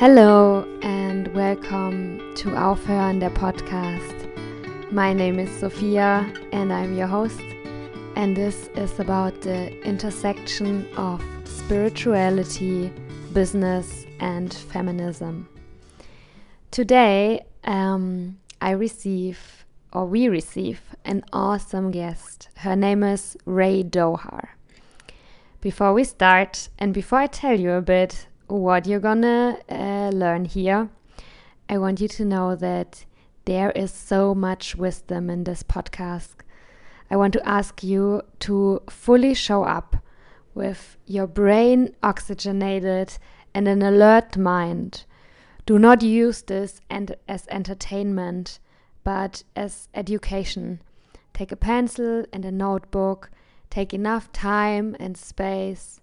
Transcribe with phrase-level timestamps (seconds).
[0.00, 4.30] Hello and welcome to Aufhören der Podcast.
[4.90, 7.42] My name is Sophia and I'm your host.
[8.16, 12.90] And this is about the intersection of spirituality,
[13.34, 15.46] business, and feminism.
[16.70, 22.48] Today, um, I receive, or we receive, an awesome guest.
[22.54, 24.48] Her name is Ray Dohar.
[25.60, 30.44] Before we start, and before I tell you a bit what you're gonna uh, learn
[30.44, 30.88] here,
[31.68, 33.04] I want you to know that
[33.44, 36.34] there is so much wisdom in this podcast.
[37.10, 39.96] I want to ask you to fully show up
[40.54, 43.18] with your brain oxygenated
[43.54, 45.04] and an alert mind.
[45.64, 48.58] Do not use this and as entertainment,
[49.04, 50.82] but as education.
[51.32, 53.30] Take a pencil and a notebook,
[53.70, 55.99] take enough time and space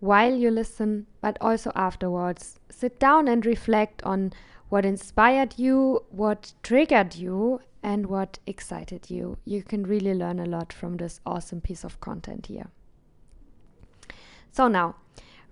[0.00, 2.60] while you listen, but also afterwards.
[2.68, 4.32] Sit down and reflect on
[4.68, 9.38] what inspired you, what triggered you, and what excited you.
[9.44, 12.66] You can really learn a lot from this awesome piece of content here.
[14.50, 14.96] So now,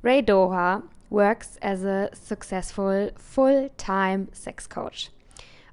[0.03, 5.11] Ray Doha works as a successful full time sex coach.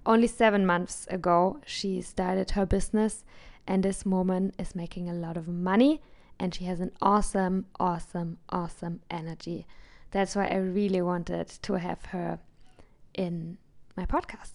[0.05, 3.23] Only seven months ago, she started her business,
[3.67, 6.01] and this woman is making a lot of money
[6.41, 9.67] and she has an awesome, awesome, awesome energy.
[10.09, 12.39] That's why I really wanted to have her
[13.13, 13.59] in
[13.95, 14.53] my podcast.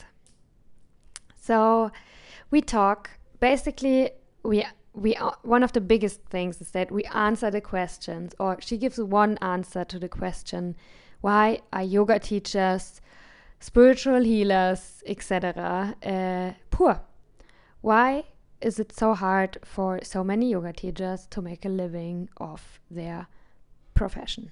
[1.37, 1.93] So
[2.51, 4.11] we talk basically
[4.43, 8.57] we we are one of the biggest things is that we answer the questions or
[8.61, 10.75] she gives one answer to the question
[11.21, 13.03] why are yoga teachers
[13.61, 17.01] spiritual healers etc uh, poor
[17.83, 18.25] why
[18.61, 23.27] is it so hard for so many yoga teachers to make a living of their
[23.95, 24.51] profession?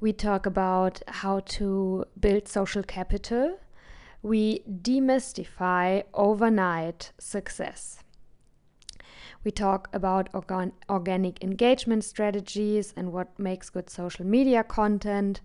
[0.00, 3.58] We talk about how to build social capital.
[4.22, 8.02] We demystify overnight success.
[9.44, 15.40] We talk about organ organic engagement strategies and what makes good social media content.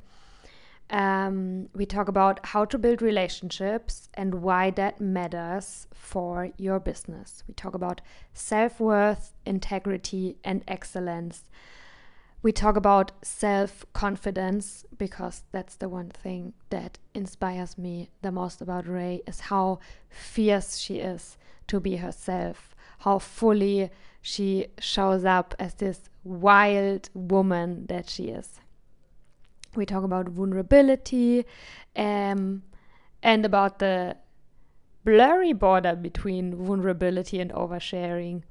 [0.89, 7.43] Um, we talk about how to build relationships and why that matters for your business.
[7.47, 8.01] We talk about
[8.33, 11.43] self worth, integrity, and excellence.
[12.43, 18.61] We talk about self confidence because that's the one thing that inspires me the most
[18.61, 19.79] about Ray is how
[20.09, 21.37] fierce she is
[21.67, 23.91] to be herself how fully
[24.21, 28.59] she shows up as this wild woman that she is.
[29.75, 31.45] We talk about vulnerability
[31.95, 32.63] um,
[33.21, 34.17] and about the
[35.03, 38.43] blurry border between vulnerability and oversharing.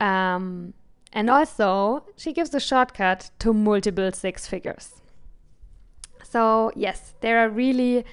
[0.00, 0.74] Um,
[1.12, 5.02] and also, she gives a shortcut to multiple six figures.
[6.22, 8.04] So yes, there are really,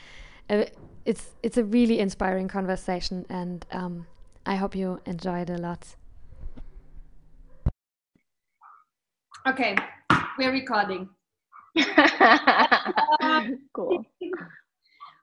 [0.49, 0.65] uh,
[1.05, 4.07] it's it's a really inspiring conversation, and um,
[4.45, 5.95] I hope you enjoyed it a lot.
[9.47, 9.77] Okay,
[10.37, 11.09] we're recording.
[13.73, 14.03] cool.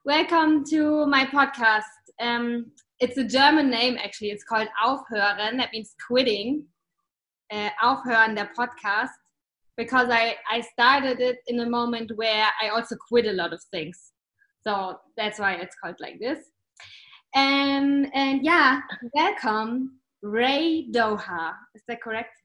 [0.04, 1.82] Welcome to my podcast.
[2.20, 2.70] Um,
[3.00, 4.30] it's a German name actually.
[4.30, 5.56] It's called Aufhören.
[5.58, 6.66] That means quitting.
[7.50, 9.10] Uh, Aufhören der Podcast
[9.76, 13.60] because I, I started it in a moment where I also quit a lot of
[13.72, 14.12] things.
[14.62, 16.38] So that's why it's called like this.
[17.34, 18.80] And and yeah,
[19.14, 21.52] welcome, Ray Doha.
[21.74, 22.36] Is that correct?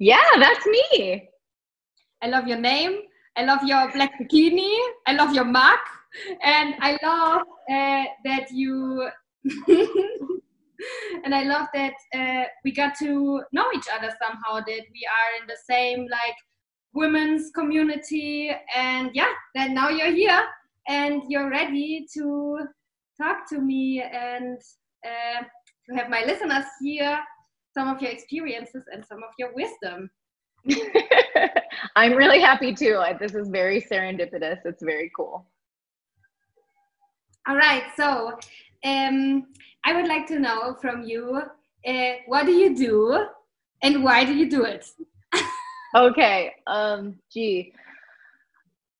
[0.00, 1.28] Yeah, that's me.
[2.20, 3.02] I love your name.
[3.36, 4.72] I love your black bikini.
[5.06, 5.78] I love your mug,
[6.42, 9.08] and I love uh, that you.
[11.24, 14.60] and I love that uh, we got to know each other somehow.
[14.60, 16.36] That we are in the same like
[16.92, 20.44] women's community, and yeah, that now you're here
[20.88, 22.58] and you're ready to
[23.20, 24.58] talk to me and
[25.04, 25.42] uh,
[25.88, 27.20] to have my listeners hear
[27.72, 30.10] some of your experiences and some of your wisdom.
[31.96, 33.02] I'm really happy too.
[33.20, 34.58] This is very serendipitous.
[34.64, 35.46] It's very cool.
[37.46, 37.84] All right.
[37.96, 38.38] So,
[38.84, 39.46] um,
[39.84, 41.42] I would like to know from you
[41.86, 43.26] uh, what do you do
[43.82, 44.86] and why do you do it?
[45.96, 46.52] okay.
[46.66, 47.72] Um, gee.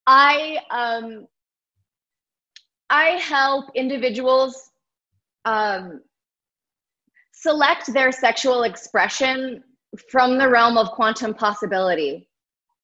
[0.07, 1.27] I um,
[2.91, 4.69] I help individuals
[5.45, 6.01] um,
[7.33, 9.63] select their sexual expression
[10.09, 12.27] from the realm of quantum possibility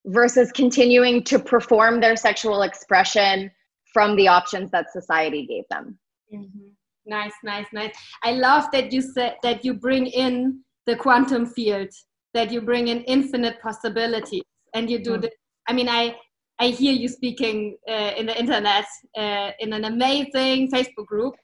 [0.06, 3.50] versus continuing to perform their sexual expression
[3.92, 5.98] from the options that society gave them.
[6.32, 6.68] Mm-hmm.
[7.06, 7.94] Nice, nice, nice.
[8.22, 11.88] I love that you said that you bring in the quantum field,
[12.32, 14.42] that you bring in infinite possibilities,
[14.74, 15.22] and you do mm.
[15.22, 15.30] the.
[15.68, 16.16] I mean, I
[16.58, 18.86] I hear you speaking uh, in the internet
[19.16, 21.34] uh, in an amazing Facebook group.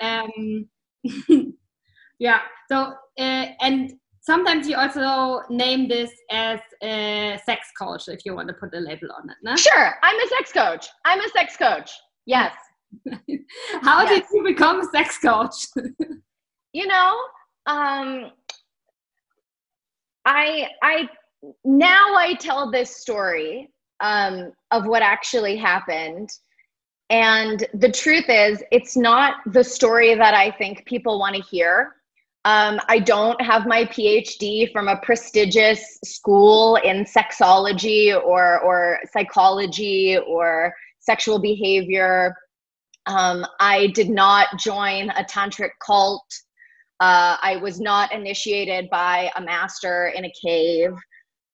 [0.00, 0.68] Um,
[2.18, 2.40] yeah.
[2.70, 8.48] So uh, and sometimes you also name this as a sex coach if you want
[8.48, 9.36] to put a label on it.
[9.42, 9.54] No?
[9.56, 10.88] Sure, I'm a sex coach.
[11.04, 11.90] I'm a sex coach.
[12.24, 12.54] Yes.
[13.82, 14.08] How yes.
[14.08, 15.66] did you become a sex coach?
[16.72, 17.16] you know,
[17.66, 18.30] um,
[20.24, 21.08] I I
[21.64, 23.70] now I tell this story
[24.00, 26.30] um, of what actually happened.
[27.10, 31.96] And the truth is, it's not the story that I think people want to hear.
[32.44, 40.18] Um, I don't have my PhD from a prestigious school in sexology or, or psychology
[40.18, 42.34] or sexual behavior.
[43.06, 46.26] Um, I did not join a tantric cult.
[46.98, 50.90] Uh, I was not initiated by a master in a cave.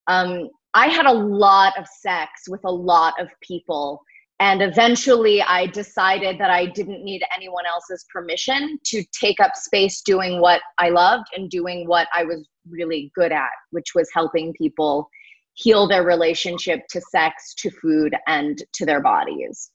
[0.06, 4.02] Um, I had a lot of sex with a lot of people
[4.40, 10.00] and eventually I decided that I didn't need anyone else's permission to take up space
[10.02, 14.52] doing what I loved and doing what I was really good at, which was helping
[14.52, 15.08] people
[15.54, 19.72] heal their relationship to sex, to food, and to their bodies.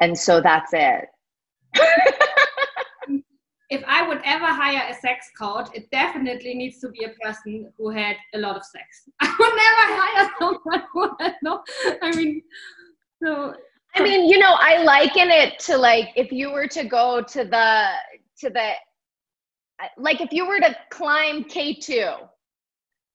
[0.00, 1.04] And so that's it.
[3.70, 7.72] if I would ever hire a sex coach, it definitely needs to be a person
[7.78, 9.08] who had a lot of sex.
[9.20, 11.62] I would never hire someone who had no.
[12.02, 12.42] I mean,
[13.22, 13.54] so.
[13.94, 17.44] I mean, you know, I liken it to like if you were to go to
[17.44, 17.88] the
[18.38, 18.72] to the
[19.98, 22.12] like if you were to climb K two,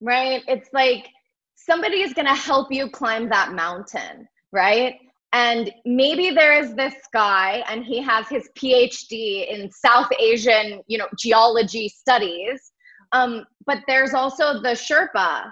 [0.02, 0.42] right?
[0.48, 1.08] It's like
[1.56, 4.96] somebody is going to help you climb that mountain, right?
[5.36, 10.98] And maybe there is this guy and he has his phd in south asian you
[10.98, 12.72] know geology studies.
[13.12, 15.52] Um, but there's also the sherpa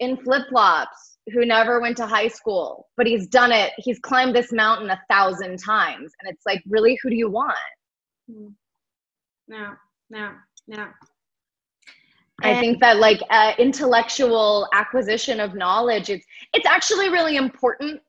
[0.00, 3.72] in flip-flops who never went to high school but he's done it.
[3.78, 7.56] He's climbed this mountain a thousand times and it's like really who do you want?
[9.48, 9.74] No
[10.10, 10.30] no
[10.66, 10.86] no
[12.42, 18.00] I think that like uh, intellectual acquisition of knowledge, it's it's actually really important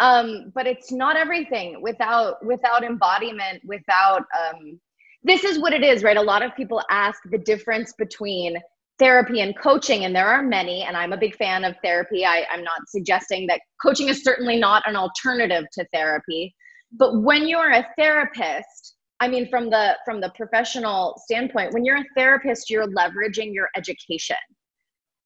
[0.00, 4.80] um, but it's not everything without without embodiment without um,
[5.22, 6.16] this is what it is right?
[6.16, 8.56] A lot of people ask the difference between
[8.98, 12.24] therapy and coaching and there are many and i'm a big fan of therapy.
[12.24, 16.54] I, i'm not suggesting that coaching is certainly not an alternative to therapy.
[16.92, 21.96] But when you're a therapist i mean from the from the professional standpoint when you're
[21.96, 24.36] a therapist you're leveraging your education.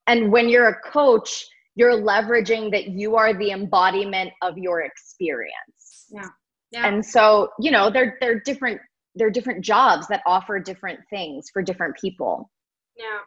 [0.06, 1.44] And when you're a coach
[1.74, 6.06] you're leveraging that you are the embodiment of your experience.
[6.10, 6.28] Yeah.
[6.70, 6.86] yeah.
[6.86, 8.80] And so, you know, they're they're different
[9.16, 12.50] they're different jobs that offer different things for different people.
[12.96, 13.20] Yeah.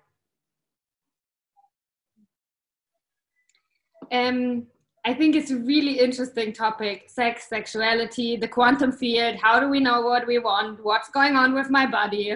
[4.11, 4.67] Um
[5.05, 9.38] I think it's a really interesting topic sex, sexuality, the quantum field.
[9.41, 10.83] How do we know what we want?
[10.83, 12.33] What's going on with my body?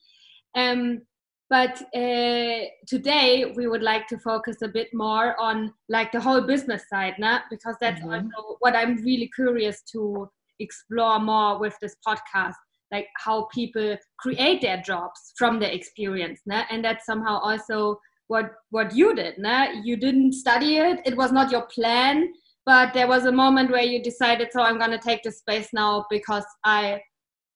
[0.54, 1.02] um,
[1.50, 6.40] but uh, today we would like to focus a bit more on like the whole
[6.40, 7.40] business side nah?
[7.50, 8.28] because that's mm-hmm.
[8.36, 10.28] also what i'm really curious to
[10.60, 12.54] explore more with this podcast
[12.92, 16.64] like how people create their jobs from their experience nah?
[16.70, 17.98] and that's somehow also
[18.28, 19.66] what what you did nah?
[19.82, 22.32] you didn't study it it was not your plan
[22.66, 25.68] but there was a moment where you decided so i'm going to take this space
[25.74, 27.00] now because i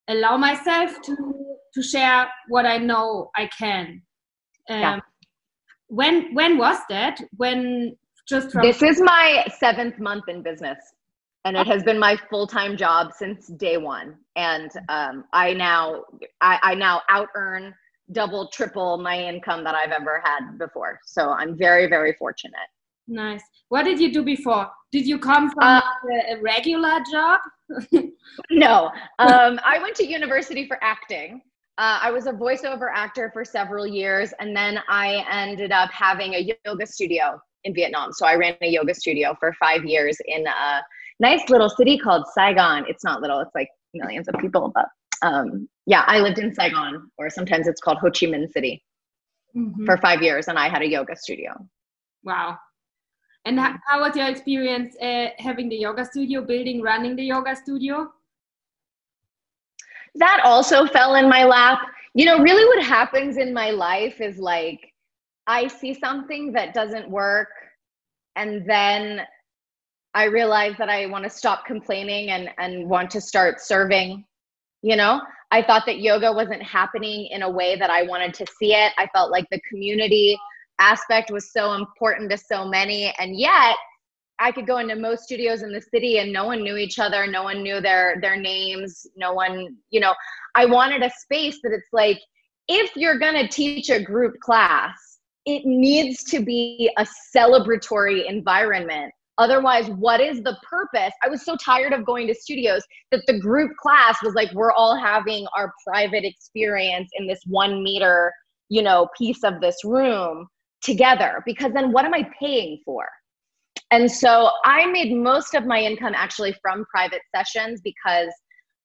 [0.08, 1.37] allow myself to
[1.74, 4.02] to share what I know I can.
[4.68, 5.00] Um, yeah.
[5.88, 7.20] When when was that?
[7.36, 7.96] When
[8.28, 10.78] just from this is my seventh month in business,
[11.44, 14.16] and it has been my full time job since day one.
[14.36, 16.04] And um, I now
[16.40, 17.74] I, I now out earn
[18.12, 21.00] double triple my income that I've ever had before.
[21.06, 22.68] So I'm very very fortunate.
[23.08, 23.42] Nice.
[23.70, 24.70] What did you do before?
[24.92, 25.80] Did you come from uh,
[26.30, 27.40] a, regular job?
[28.50, 28.90] no.
[29.18, 31.40] Um, I went to university for acting.
[31.78, 36.34] Uh, I was a voiceover actor for several years, and then I ended up having
[36.34, 38.12] a yoga studio in Vietnam.
[38.12, 40.82] So I ran a yoga studio for five years in a
[41.20, 42.84] nice little city called Saigon.
[42.88, 44.72] It's not little; it's like millions of people.
[44.74, 44.86] But
[45.22, 48.82] um, yeah, I lived in Saigon, or sometimes it's called Ho Chi Minh City,
[49.56, 49.84] mm-hmm.
[49.84, 51.52] for five years, and I had a yoga studio.
[52.24, 52.58] Wow.
[53.44, 57.54] And how, how was your experience uh, having the yoga studio, building, running the yoga
[57.54, 58.12] studio?
[60.16, 61.80] That also fell in my lap.
[62.14, 64.80] You know, really what happens in my life is like
[65.46, 67.48] I see something that doesn't work
[68.36, 69.20] and then
[70.14, 74.24] I realize that I want to stop complaining and and want to start serving,
[74.82, 75.20] you know?
[75.50, 78.92] I thought that yoga wasn't happening in a way that I wanted to see it.
[78.98, 80.38] I felt like the community
[80.78, 83.76] aspect was so important to so many and yet
[84.40, 87.26] I could go into most studios in the city and no one knew each other,
[87.26, 90.14] no one knew their their names, no one, you know,
[90.54, 92.18] I wanted a space that it's like
[92.68, 99.12] if you're going to teach a group class, it needs to be a celebratory environment.
[99.38, 101.12] Otherwise, what is the purpose?
[101.22, 104.72] I was so tired of going to studios that the group class was like, we're
[104.72, 108.32] all having our private experience in this one meter,
[108.68, 110.48] you know, piece of this room
[110.82, 111.42] together.
[111.46, 113.06] Because then what am I paying for?
[113.90, 118.28] And so I made most of my income actually from private sessions because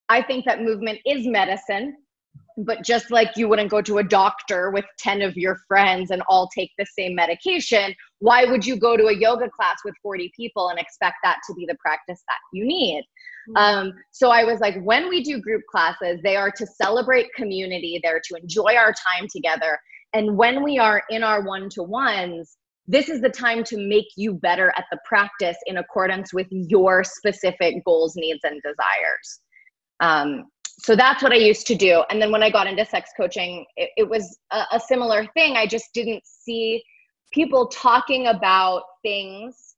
[0.09, 1.95] I think that movement is medicine
[2.57, 6.21] but just like you wouldn't go to a doctor with 10 of your friends and
[6.27, 10.31] all take the same medication why would you go to a yoga class with 40
[10.35, 13.03] people and expect that to be the practice that you need
[13.49, 13.57] mm-hmm.
[13.57, 17.99] um, so i was like when we do group classes they are to celebrate community
[18.03, 19.79] they're to enjoy our time together
[20.13, 24.73] and when we are in our one-to-ones this is the time to make you better
[24.77, 29.39] at the practice in accordance with your specific goals needs and desires
[29.99, 30.45] um,
[30.79, 32.03] so that's what I used to do.
[32.09, 35.55] And then when I got into sex coaching, it, it was a, a, similar thing.
[35.55, 36.83] I just didn't see
[37.31, 39.75] people talking about things.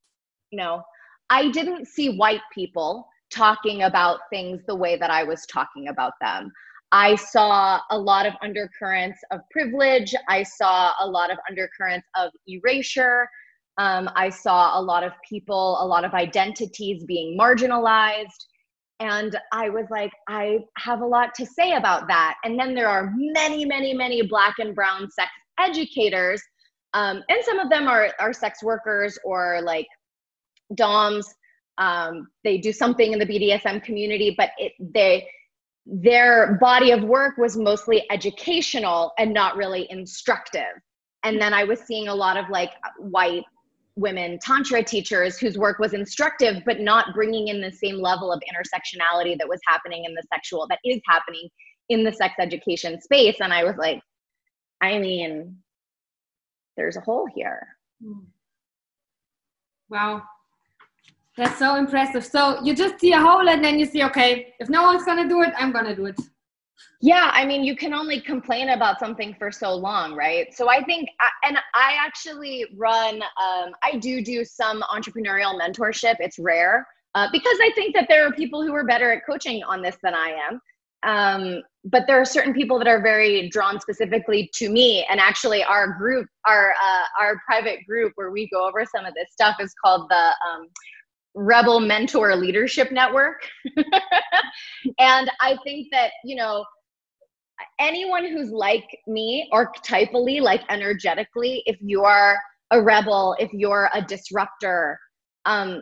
[0.52, 0.82] You know,
[1.30, 6.14] I didn't see white people talking about things the way that I was talking about
[6.22, 6.52] them.
[6.96, 10.16] I saw a lot of undercurrents of privilege.
[10.30, 13.28] I saw a lot of undercurrents of erasure.
[13.78, 18.46] Um, I saw a lot of people, a lot of identities being marginalized
[19.00, 22.36] and I was like, I have a lot to say about that.
[22.44, 26.42] And then there are many, many, many black and brown sex educators.
[26.94, 29.88] Um, and some of them are, are sex workers or like
[30.76, 31.28] DOMs.
[31.78, 35.28] Um, they do something in the BDSM community, but it, they,
[35.86, 40.82] their body of work was mostly educational and not really instructive.
[41.24, 43.44] And then I was seeing a lot of like white
[43.96, 48.42] women tantra teachers whose work was instructive but not bringing in the same level of
[48.42, 51.48] intersectionality that was happening in the sexual that is happening
[51.88, 54.02] in the sex education space and i was like
[54.82, 55.56] i mean
[56.76, 57.68] there's a hole here
[59.90, 60.22] wow
[61.38, 64.70] that's so impressive so you just see a hole and then you see okay if
[64.70, 66.20] no one's gonna do it i'm gonna do it
[67.02, 70.54] yeah, I mean, you can only complain about something for so long, right?
[70.54, 71.10] So I think,
[71.44, 76.16] and I actually run, um, I do do some entrepreneurial mentorship.
[76.20, 79.64] It's rare uh, because I think that there are people who are better at coaching
[79.64, 80.60] on this than I am.
[81.04, 85.06] Um, but there are certain people that are very drawn specifically to me.
[85.08, 89.14] And actually, our group, our uh, our private group where we go over some of
[89.14, 90.68] this stuff is called the um,
[91.36, 93.48] Rebel Mentor Leadership Network.
[95.00, 96.66] and I think that you know
[97.80, 102.38] anyone who's like me archetypally like energetically if you are
[102.72, 105.00] a rebel if you're a disruptor
[105.46, 105.82] um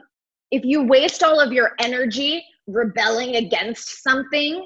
[0.52, 4.66] if you waste all of your energy rebelling against something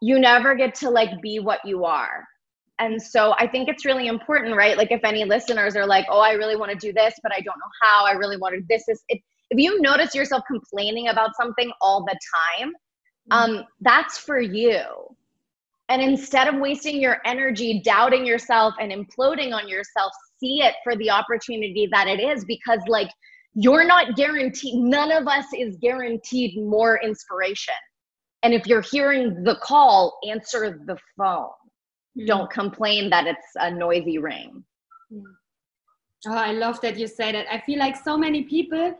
[0.00, 2.24] you never get to like be what you are.
[2.78, 4.76] And so i think it's really important right?
[4.76, 7.40] Like if any listeners are like oh i really want to do this but i
[7.40, 8.06] don't know how.
[8.06, 8.88] I really wanted this.
[8.88, 9.20] Is if,
[9.52, 12.18] if you notice yourself complaining about something all the
[12.60, 12.68] time
[13.30, 13.58] mm-hmm.
[13.58, 14.82] um that's for you
[15.92, 20.96] and instead of wasting your energy doubting yourself and imploding on yourself, see it for
[20.96, 23.10] the opportunity that it is because, like,
[23.54, 27.74] you're not guaranteed, none of us is guaranteed more inspiration.
[28.42, 31.50] And if you're hearing the call, answer the phone.
[32.16, 32.24] Mm-hmm.
[32.24, 34.64] Don't complain that it's a noisy ring.
[36.26, 37.52] Oh, I love that you say that.
[37.52, 38.94] I feel like so many people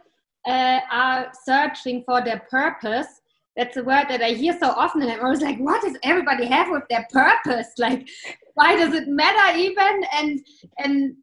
[0.47, 3.23] uh, are searching for their purpose
[3.57, 6.47] that's a word that I hear so often, and I'm always like, what does everybody
[6.47, 7.69] have with their purpose?
[7.79, 8.09] Like,
[8.55, 10.05] why does it matter even?
[10.13, 10.41] And
[10.79, 11.17] and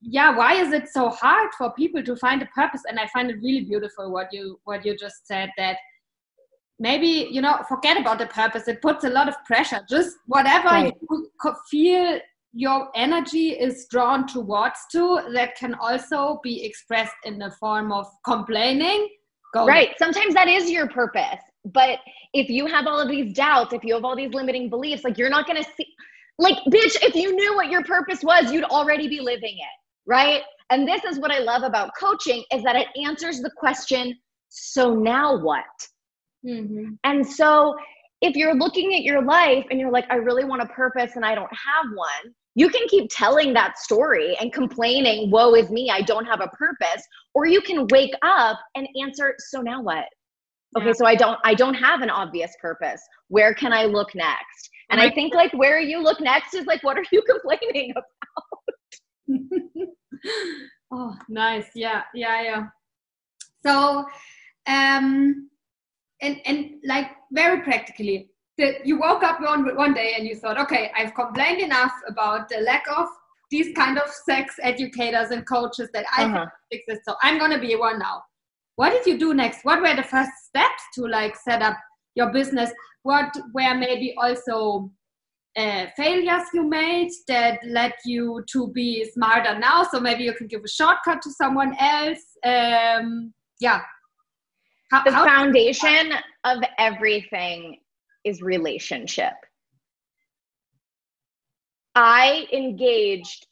[0.00, 2.82] yeah, why is it so hard for people to find a purpose?
[2.88, 5.76] And I find it really beautiful what you what you just said that
[6.78, 8.68] maybe you know forget about the purpose.
[8.68, 9.80] It puts a lot of pressure.
[9.88, 10.94] Just whatever right.
[11.10, 11.30] you
[11.70, 12.18] feel
[12.54, 18.06] your energy is drawn towards to that can also be expressed in the form of
[18.24, 19.08] complaining
[19.52, 21.98] Go right sometimes that is your purpose but
[22.34, 25.16] if you have all of these doubts, if you have all these limiting beliefs, like
[25.16, 25.86] you're not going to see,
[26.38, 30.42] like, bitch, if you knew what your purpose was, you'd already be living it, right?
[30.70, 34.14] And this is what I love about coaching is that it answers the question,
[34.48, 35.64] so now what?
[36.46, 36.94] Mm-hmm.
[37.04, 37.74] And so
[38.20, 41.24] if you're looking at your life and you're like, I really want a purpose and
[41.24, 45.90] I don't have one, you can keep telling that story and complaining, woe is me,
[45.90, 47.02] I don't have a purpose.
[47.34, 50.04] Or you can wake up and answer, so now what?
[50.76, 53.00] okay so i don't i don't have an obvious purpose.
[53.28, 54.70] Where can i look next?
[54.90, 58.04] And i think like where you look next is like what are you complaining about?
[60.92, 61.66] Oh nice.
[61.74, 62.66] Yeah yeah yeah.
[63.66, 64.04] So,
[64.66, 65.48] um,
[66.20, 70.58] and and like very practically, that you woke up one one day and you thought,
[70.58, 73.08] okay, I've complained enough about the lack of
[73.50, 76.46] these kind of sex educators and coaches that I uh-huh.
[77.06, 78.22] So I'm gonna be one now.
[78.76, 79.64] What did you do next?
[79.64, 81.76] What were the first steps to like set up
[82.14, 82.70] your business?
[83.02, 84.90] What were maybe also
[85.56, 89.84] uh, failures you made that led you to be smarter now?
[89.84, 92.24] So maybe you can give a shortcut to someone else.
[92.44, 93.82] Um, yeah.
[94.90, 96.12] How, the how foundation
[96.44, 97.78] of everything
[98.24, 99.34] is relationship.
[101.94, 103.46] I engaged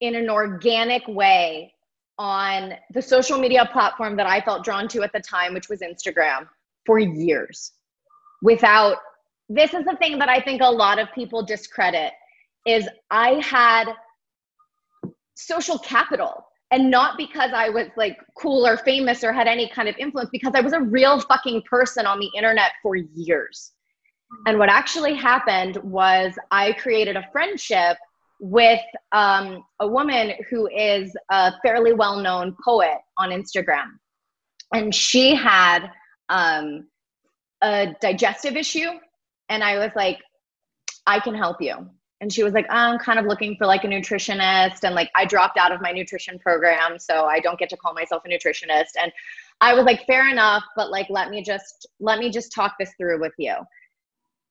[0.00, 1.72] in an organic way
[2.18, 5.80] on the social media platform that I felt drawn to at the time, which was
[5.80, 6.46] Instagram,
[6.86, 7.72] for years
[8.42, 8.96] without
[9.48, 12.12] this is the thing that I think a lot of people discredit
[12.66, 13.86] is I had
[15.34, 19.88] social capital and not because I was like cool or famous or had any kind
[19.88, 23.72] of influence because I was a real fucking person on the internet for years.
[24.46, 27.96] And what actually happened was I created a friendship
[28.40, 28.80] with
[29.12, 33.98] um, a woman who is a fairly well known poet on Instagram.
[34.72, 35.90] And she had
[36.28, 36.86] um,
[37.60, 38.88] a digestive issue.
[39.48, 40.18] And I was like,
[41.06, 41.90] I can help you.
[42.22, 44.84] And she was like, I'm kind of looking for like a nutritionist.
[44.84, 46.98] And like, I dropped out of my nutrition program.
[46.98, 48.92] So I don't get to call myself a nutritionist.
[49.00, 49.10] And
[49.60, 52.92] I was like, fair enough, but like, let me just, let me just talk this
[52.98, 53.54] through with you.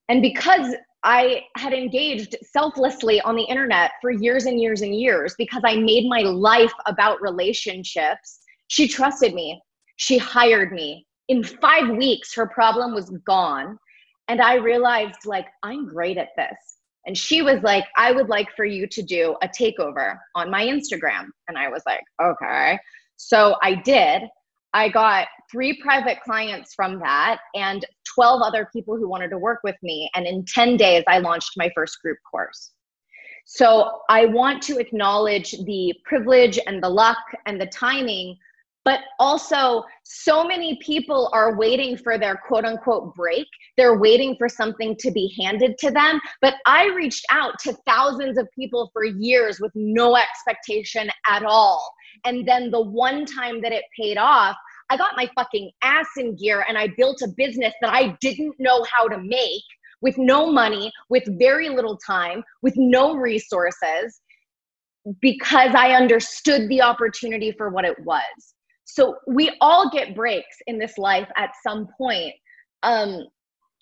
[0.09, 5.33] And because I had engaged selflessly on the internet for years and years and years,
[5.37, 9.61] because I made my life about relationships, she trusted me.
[9.95, 11.05] She hired me.
[11.29, 13.77] In five weeks, her problem was gone.
[14.27, 16.57] And I realized, like, I'm great at this.
[17.05, 20.65] And she was like, I would like for you to do a takeover on my
[20.65, 21.27] Instagram.
[21.47, 22.77] And I was like, okay.
[23.15, 24.23] So I did.
[24.73, 29.59] I got three private clients from that and 12 other people who wanted to work
[29.63, 30.09] with me.
[30.15, 32.71] And in 10 days, I launched my first group course.
[33.45, 37.17] So I want to acknowledge the privilege and the luck
[37.47, 38.37] and the timing,
[38.85, 43.47] but also so many people are waiting for their quote unquote break.
[43.75, 46.21] They're waiting for something to be handed to them.
[46.41, 51.91] But I reached out to thousands of people for years with no expectation at all.
[52.25, 54.55] And then the one time that it paid off,
[54.89, 58.55] I got my fucking ass in gear and I built a business that I didn't
[58.59, 59.63] know how to make
[60.01, 64.21] with no money, with very little time, with no resources
[65.21, 68.53] because I understood the opportunity for what it was.
[68.85, 72.33] So we all get breaks in this life at some point.
[72.83, 73.27] Um,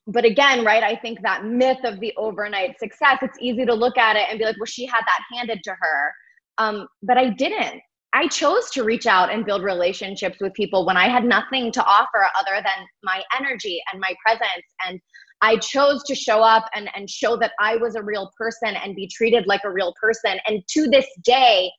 [0.08, 3.98] but again, right, I think that myth of the overnight success, it's easy to look
[3.98, 6.14] at it and be like, well, she had that handed to her.
[6.58, 7.82] Um, but I didn't.
[8.14, 11.84] I chose to reach out and build relationships with people when I had nothing to
[11.84, 14.66] offer other than my energy and my presence.
[14.88, 15.00] And
[15.42, 18.96] I chose to show up and, and show that I was a real person and
[18.96, 20.40] be treated like a real person.
[20.48, 21.70] And to this day,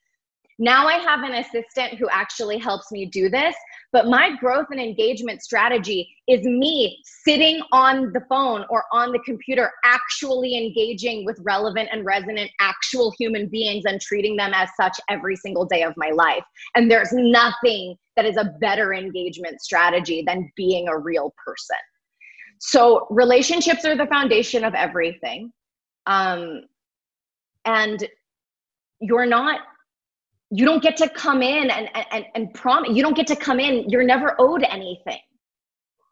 [0.59, 3.55] now I have an assistant who actually helps me do this.
[3.93, 9.19] But my growth and engagement strategy is me sitting on the phone or on the
[9.21, 14.99] computer, actually engaging with relevant and resonant actual human beings and treating them as such
[15.09, 16.45] every single day of my life.
[16.75, 21.77] And there's nothing that is a better engagement strategy than being a real person.
[22.61, 25.53] So, relationships are the foundation of everything.
[26.07, 26.63] Um,
[27.65, 28.07] and
[29.01, 29.61] you're not
[30.51, 33.61] you don't get to come in and and and promise you don't get to come
[33.61, 35.21] in you're never owed anything.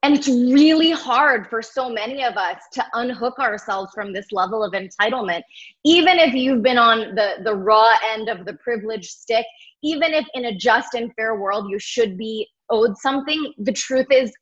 [0.02, 4.62] And it's really hard for so many of us to unhook ourselves from this level
[4.62, 5.40] of entitlement.
[5.84, 9.46] Even if you've been on the the raw end of the privilege stick
[9.82, 14.06] even if in a just and fair world you should be owed something the truth
[14.10, 14.32] is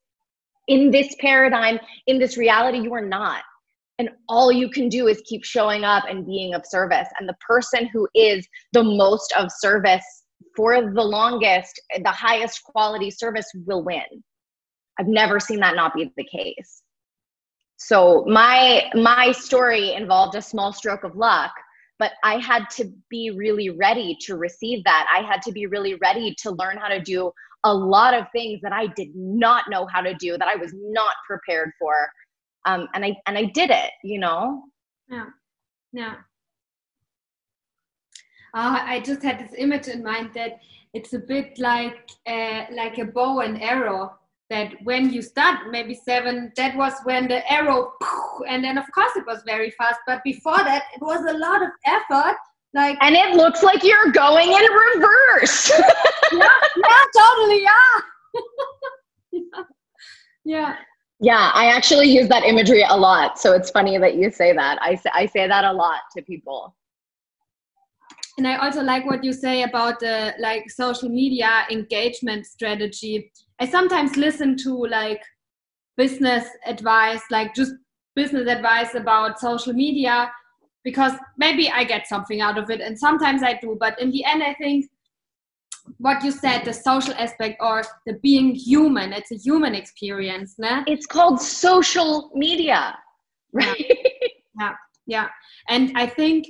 [0.69, 3.43] in this paradigm in this reality you are not
[3.99, 7.09] and all you can do is keep showing up and being of service.
[7.19, 10.05] And the person who is the most of service
[10.57, 14.03] for the longest the highest quality service will win.
[14.99, 16.83] I've never seen that not be the case.
[17.77, 21.53] So my my story involved a small stroke of luck
[21.99, 25.07] but i had to be really ready to receive that.
[25.15, 27.31] I had to be really ready to learn how to do
[27.65, 30.73] a lot of things that i did not know how to do that i was
[30.75, 31.95] not prepared for
[32.65, 34.63] um, and I and I did it, you know.
[35.09, 35.27] Yeah,
[35.93, 36.15] yeah.
[38.55, 40.61] Uh, I just had this image in mind that
[40.93, 44.17] it's a bit like uh, like a bow and arrow.
[44.51, 47.93] That when you start, maybe seven, that was when the arrow,
[48.49, 50.01] and then of course it was very fast.
[50.07, 52.37] But before that, it was a lot of effort.
[52.75, 55.71] Like and it looks like you're going in reverse.
[56.33, 58.01] yeah, yeah, totally, yeah.
[60.45, 60.77] Yeah.
[61.25, 63.39] Yeah, I actually use that imagery a lot.
[63.39, 64.77] So it's funny that you say that.
[64.83, 66.77] I say, I say that a lot to people.
[68.37, 73.33] And I also like what you say about the like social media engagement strategy.
[73.59, 75.23] I sometimes listen to like
[75.97, 77.73] business advice, like just
[78.15, 80.31] business advice about social media
[80.85, 83.79] because maybe I get something out of it and sometimes I do.
[83.81, 84.91] But in the end, I think
[85.99, 90.55] what you said, the social aspect or the being human, it's a human experience.
[90.59, 90.83] Ne?
[90.87, 92.97] It's called social media,
[93.53, 93.77] right?
[93.79, 93.95] Yeah.
[94.61, 94.75] yeah,
[95.07, 95.29] yeah.
[95.69, 96.47] And I think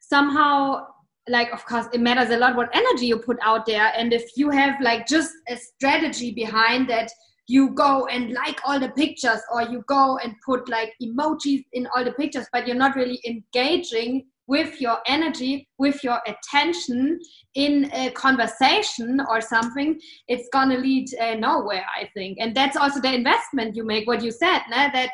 [0.00, 0.86] somehow
[1.28, 4.24] like of course it matters a lot what energy you put out there and if
[4.36, 7.08] you have like just a strategy behind that
[7.46, 11.86] you go and like all the pictures or you go and put like emojis in
[11.94, 17.18] all the pictures but you're not really engaging with your energy with your attention
[17.54, 23.00] in a conversation or something it's gonna lead uh, nowhere i think and that's also
[23.00, 24.90] the investment you make what you said nah?
[24.90, 25.10] that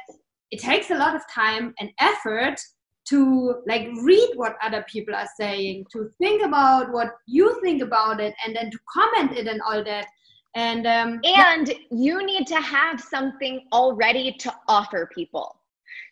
[0.50, 2.58] it takes a lot of time and effort
[3.06, 8.20] to like read what other people are saying to think about what you think about
[8.20, 10.06] it and then to comment it and all that
[10.54, 15.58] and um, and you need to have something already to offer people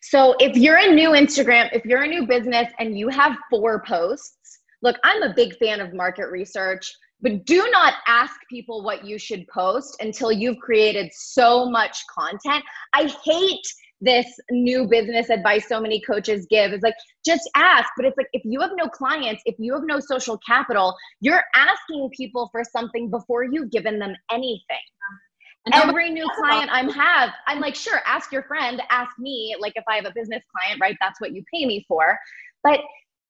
[0.01, 3.83] so if you're a new instagram if you're a new business and you have four
[3.87, 9.05] posts look i'm a big fan of market research but do not ask people what
[9.05, 12.63] you should post until you've created so much content.
[12.93, 13.65] I hate
[13.99, 16.71] this new business advice so many coaches give.
[16.71, 16.93] Is like
[17.25, 17.89] just ask.
[17.97, 21.43] But it's like if you have no clients if you have no social capital you're
[21.55, 24.77] asking people for something before you've given them anything
[25.73, 29.83] every new client i'm have i'm like sure ask your friend ask me like if
[29.87, 32.17] i have a business client right that's what you pay me for.
[32.63, 32.81] But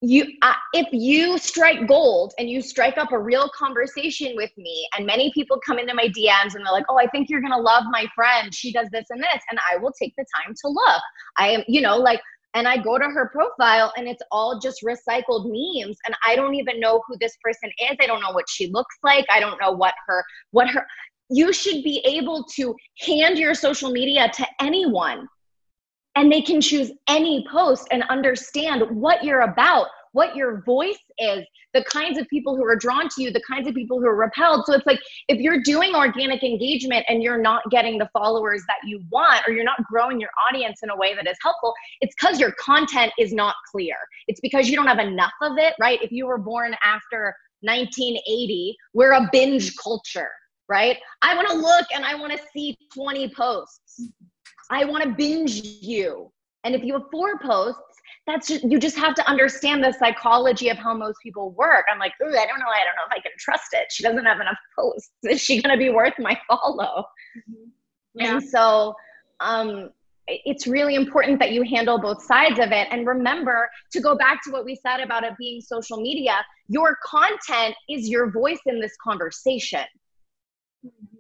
[0.02, 4.88] you uh, if you strike gold and you strike up a real conversation with me
[4.96, 7.58] and many people come into my dms and they're like oh i think you're gonna
[7.58, 8.54] love my friend.
[8.54, 11.02] She does this and this and i will take the time to look.
[11.38, 12.22] I am you know like
[12.54, 16.54] and i go to her profile and it's all just recycled memes and i don't
[16.54, 17.98] even know who this person is.
[18.00, 19.26] I don't know what she looks like.
[19.32, 20.86] I don't know what her what her
[21.30, 25.28] you should be able to hand your social media to anyone
[26.16, 31.46] and they can choose any post and understand what you're about, what your voice is,
[31.74, 34.16] the kinds of people who are drawn to you, the kinds of people who are
[34.16, 34.66] repelled.
[34.66, 38.78] So it's like if you're doing organic engagement and you're not getting the followers that
[38.84, 42.16] you want, or you're not growing your audience in a way that is helpful, it's
[42.20, 43.96] because your content is not clear.
[44.28, 46.02] It's because you don't have enough of it, right?
[46.02, 50.30] If you were born after 1980, we're a binge culture,
[50.70, 50.98] right?
[51.22, 54.02] I want to look and I want to see 20 posts.
[54.70, 56.32] I want to binge you.
[56.64, 57.82] And if you have four posts,
[58.26, 61.86] that's just you just have to understand the psychology of how most people work.
[61.92, 63.88] I'm like, ooh, I don't know, I don't know if I can trust it.
[63.90, 65.12] She doesn't have enough posts.
[65.24, 67.06] Is she gonna be worth my follow?
[67.38, 67.70] Mm-hmm.
[68.16, 68.38] Yeah.
[68.38, 68.94] And so
[69.40, 69.92] um
[70.28, 72.88] it's really important that you handle both sides of it.
[72.92, 76.98] And remember to go back to what we said about it being social media, your
[77.02, 79.86] content is your voice in this conversation.
[80.86, 81.18] Mm-hmm.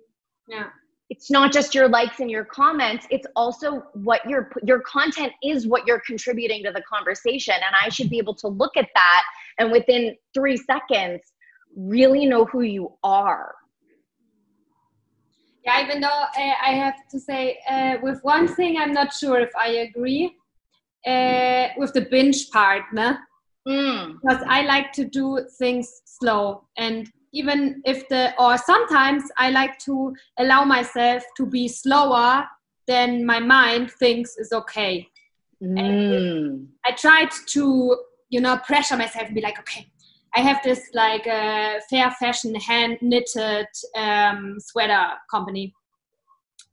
[0.47, 0.69] Yeah
[1.09, 5.67] it's not just your likes and your comments it's also what your your content is
[5.67, 9.23] what you're contributing to the conversation and i should be able to look at that
[9.59, 11.21] and within 3 seconds
[11.75, 13.55] really know who you are
[15.65, 19.39] yeah even though uh, i have to say uh, with one thing i'm not sure
[19.39, 20.35] if i agree
[21.05, 23.15] uh, with the binge part no?
[23.67, 24.13] mm.
[24.21, 29.77] because i like to do things slow and even if the or sometimes i like
[29.79, 32.45] to allow myself to be slower
[32.87, 35.07] than my mind thinks is okay.
[35.61, 36.67] Mm.
[36.85, 37.97] i tried to
[38.29, 39.87] you know pressure myself and be like okay
[40.35, 45.73] i have this like uh, fair fashion hand knitted um, sweater company.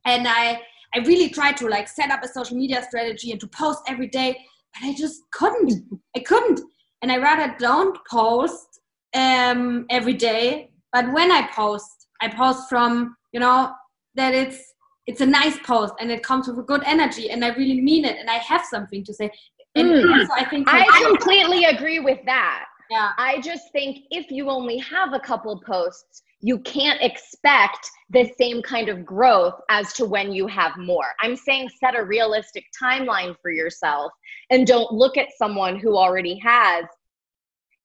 [0.05, 0.61] And i
[0.93, 4.07] i really tried to like set up a social media strategy and to post every
[4.07, 4.37] day
[4.73, 5.83] but i just couldn't.
[6.15, 6.61] I couldn't.
[7.01, 8.74] And i rather don't post
[9.15, 10.69] um, every day.
[10.93, 13.73] But when I post, I post from you know
[14.15, 14.73] that it's
[15.07, 18.05] it's a nice post and it comes with a good energy and I really mean
[18.05, 19.29] it and I have something to say.
[19.75, 20.27] And mm.
[20.33, 22.65] I think I completely agree with that.
[22.89, 23.11] Yeah.
[23.17, 28.61] I just think if you only have a couple posts, you can't expect the same
[28.61, 31.07] kind of growth as to when you have more.
[31.19, 34.11] I'm saying set a realistic timeline for yourself
[34.49, 36.85] and don't look at someone who already has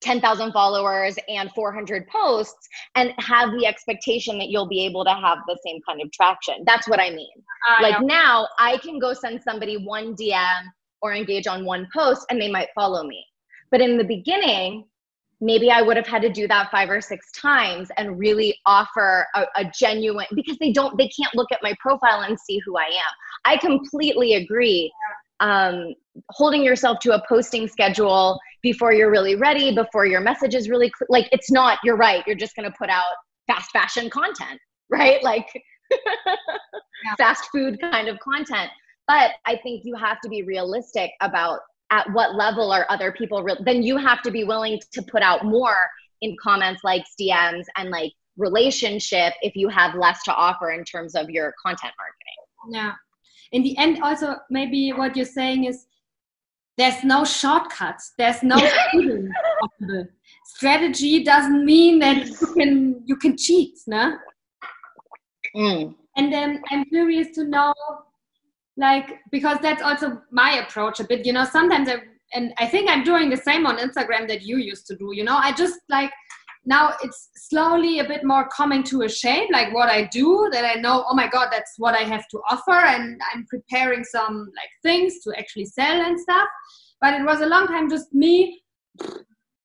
[0.01, 5.39] 10,000 followers and 400 posts and have the expectation that you'll be able to have
[5.47, 6.55] the same kind of traction.
[6.65, 7.29] That's what I mean.
[7.69, 10.63] Uh, like now, I can go send somebody one DM
[11.01, 13.25] or engage on one post and they might follow me.
[13.69, 14.85] But in the beginning,
[15.41, 19.25] maybe I would have had to do that five or six times and really offer
[19.35, 22.77] a, a, genuine because they don't they can't look at my profile and see who
[22.77, 23.13] I am.
[23.45, 24.91] I completely agree.
[25.41, 25.93] Um,
[26.29, 30.91] holding yourself to a posting schedule before you're really ready, before your message is really
[30.97, 31.79] cl- like it's not.
[31.83, 32.23] You're right.
[32.25, 33.13] You're just going to put out
[33.47, 35.21] fast fashion content, right?
[35.23, 35.47] Like
[35.91, 37.15] yeah.
[37.17, 38.69] fast food kind of content.
[39.07, 41.59] But I think you have to be realistic about
[41.91, 45.21] at what level are other people re- then you have to be willing to put
[45.21, 45.87] out more
[46.21, 51.15] in comments likes dms and like relationship if you have less to offer in terms
[51.15, 52.93] of your content marketing yeah
[53.51, 55.85] in the end also maybe what you're saying is
[56.77, 58.57] there's no shortcuts there's no
[60.45, 64.17] strategy doesn't mean that you can you can cheat no
[65.55, 65.93] mm.
[66.17, 67.73] and then i'm curious to know
[68.77, 71.97] like because that's also my approach a bit you know sometimes i
[72.33, 75.23] and i think i'm doing the same on instagram that you used to do you
[75.23, 75.35] know?
[75.35, 76.11] I just like
[76.65, 80.63] now it's slowly a bit more coming to a shape like what i do that
[80.63, 84.51] i know oh my god that's what i have to offer and i'm preparing some
[84.55, 86.47] like things to actually sell and stuff
[86.99, 88.61] but it was a long time just me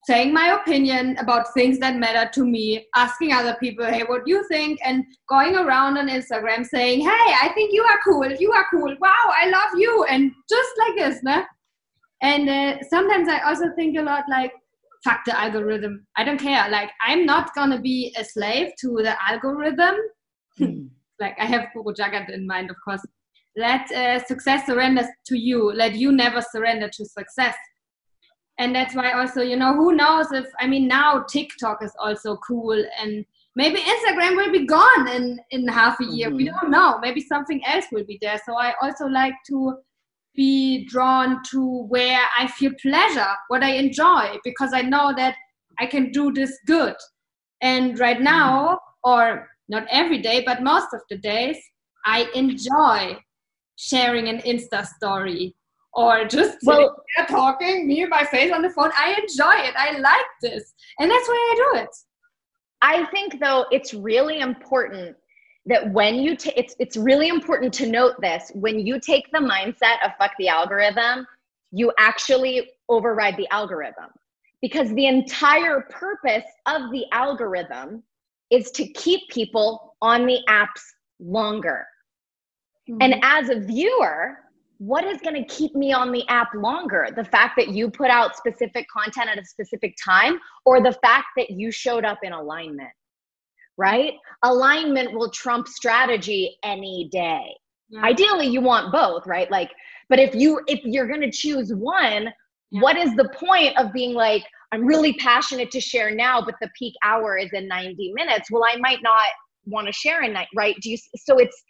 [0.07, 4.31] saying my opinion about things that matter to me, asking other people, hey, what do
[4.31, 4.79] you think?
[4.85, 8.95] And going around on Instagram saying, hey, I think you are cool, you are cool,
[9.01, 11.43] wow, I love you, and just like this, ne?
[12.23, 14.53] And uh, sometimes I also think a lot like,
[15.07, 16.07] fuck the algorithm.
[16.17, 16.69] I don't care.
[16.69, 19.97] Like, I'm not gonna be a slave to the algorithm.
[20.61, 20.89] Mm.
[21.21, 23.05] like, I have Guru Jagat in mind, of course.
[23.57, 25.73] Let uh, success surrender to you.
[25.73, 27.57] Let you never surrender to success
[28.59, 32.37] and that's why also you know who knows if i mean now tiktok is also
[32.37, 36.37] cool and maybe instagram will be gone in in half a year mm-hmm.
[36.37, 39.77] we don't know maybe something else will be there so i also like to
[40.37, 45.35] be drawn to where i feel pleasure what i enjoy because i know that
[45.79, 46.95] i can do this good
[47.63, 51.57] and right now or not every day but most of the days
[52.05, 53.17] i enjoy
[53.77, 55.55] sharing an insta story
[55.97, 56.95] or just well,
[57.27, 58.91] talking, me and my face on the phone.
[58.97, 59.75] I enjoy it.
[59.77, 60.75] I like this.
[61.01, 61.89] And that's why I do it.
[62.83, 65.17] I think though it's really important
[65.67, 69.39] that when you take it's it's really important to note this when you take the
[69.39, 71.27] mindset of fuck the algorithm,
[71.73, 74.11] you actually override the algorithm.
[74.63, 78.03] Because the entire purpose of the algorithm
[78.51, 80.83] is to keep people on the apps
[81.21, 81.85] longer.
[82.89, 83.03] Mm-hmm.
[83.03, 84.39] And as a viewer,
[84.79, 87.09] what is going to keep me on the app longer?
[87.15, 91.27] The fact that you put out specific content at a specific time or the fact
[91.37, 92.91] that you showed up in alignment,
[93.77, 94.15] right?
[94.43, 97.55] Alignment will trump strategy any day.
[97.89, 98.03] Yeah.
[98.03, 99.51] Ideally, you want both, right?
[99.51, 99.71] Like,
[100.09, 102.29] but if you if you're going to choose one,
[102.71, 102.81] yeah.
[102.81, 106.69] what is the point of being like I'm really passionate to share now, but the
[106.77, 108.51] peak hour is in 90 minutes?
[108.51, 109.27] Well, I might not
[109.65, 110.77] want to share in night, right?
[110.81, 111.63] Do you so it's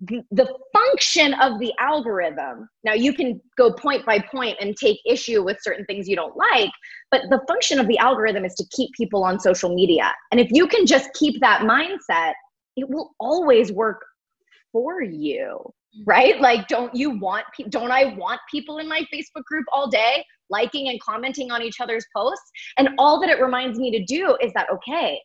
[0.00, 2.68] the function of the algorithm.
[2.84, 6.36] Now you can go point by point and take issue with certain things you don't
[6.36, 6.70] like
[7.10, 10.12] but the function of the algorithm is to keep people on social media.
[10.30, 12.32] And if you can just keep that mindset
[12.76, 14.00] it will always work
[14.72, 16.02] for you mm-hmm.
[16.06, 16.40] right?
[16.40, 20.24] Like don't you want pe- don't i want people in my facebook group all day
[20.48, 22.50] liking and commenting on each other's posts?
[22.78, 25.20] And all that it reminds me to do is that okay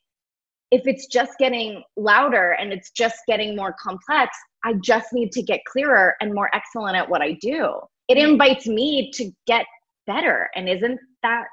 [0.71, 4.35] if it's just getting louder and it's just getting more complex
[4.65, 7.80] I just need to get clearer and more excellent at what I do.
[8.08, 9.67] It invites me to get
[10.08, 10.49] better.
[10.56, 11.45] And isn't that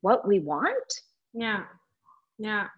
[0.00, 0.94] what we want?
[1.32, 1.64] Yeah.
[2.38, 2.68] Yeah.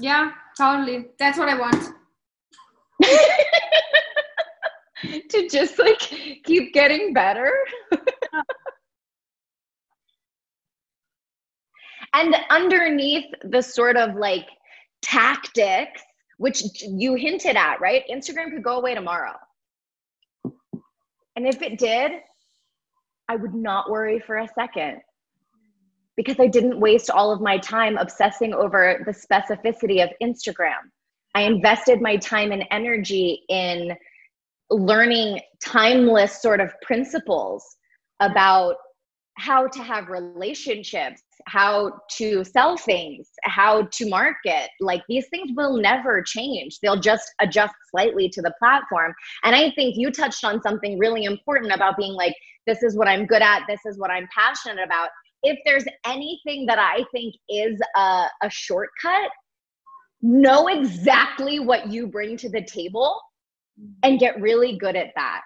[0.00, 1.06] Yeah, totally.
[1.20, 1.94] That's what I want.
[5.30, 6.00] to just like
[6.44, 7.52] keep getting better.
[12.14, 14.48] and underneath the sort of like
[15.02, 16.02] tactics
[16.40, 18.02] which you hinted at, right?
[18.10, 19.34] Instagram could go away tomorrow.
[21.36, 22.12] And if it did,
[23.28, 25.02] I would not worry for a second
[26.16, 30.78] because I didn't waste all of my time obsessing over the specificity of Instagram.
[31.34, 33.94] I invested my time and energy in
[34.70, 37.62] learning timeless sort of principles
[38.20, 38.76] about
[39.40, 44.68] how to have relationships how to sell things, how to market.
[44.80, 46.78] Like these things will never change.
[46.80, 49.14] They'll just adjust slightly to the platform.
[49.44, 52.34] And I think you touched on something really important about being like,
[52.66, 55.08] this is what I'm good at, this is what I'm passionate about.
[55.42, 59.30] If there's anything that I think is a, a shortcut,
[60.22, 63.18] know exactly what you bring to the table
[64.02, 65.40] and get really good at that.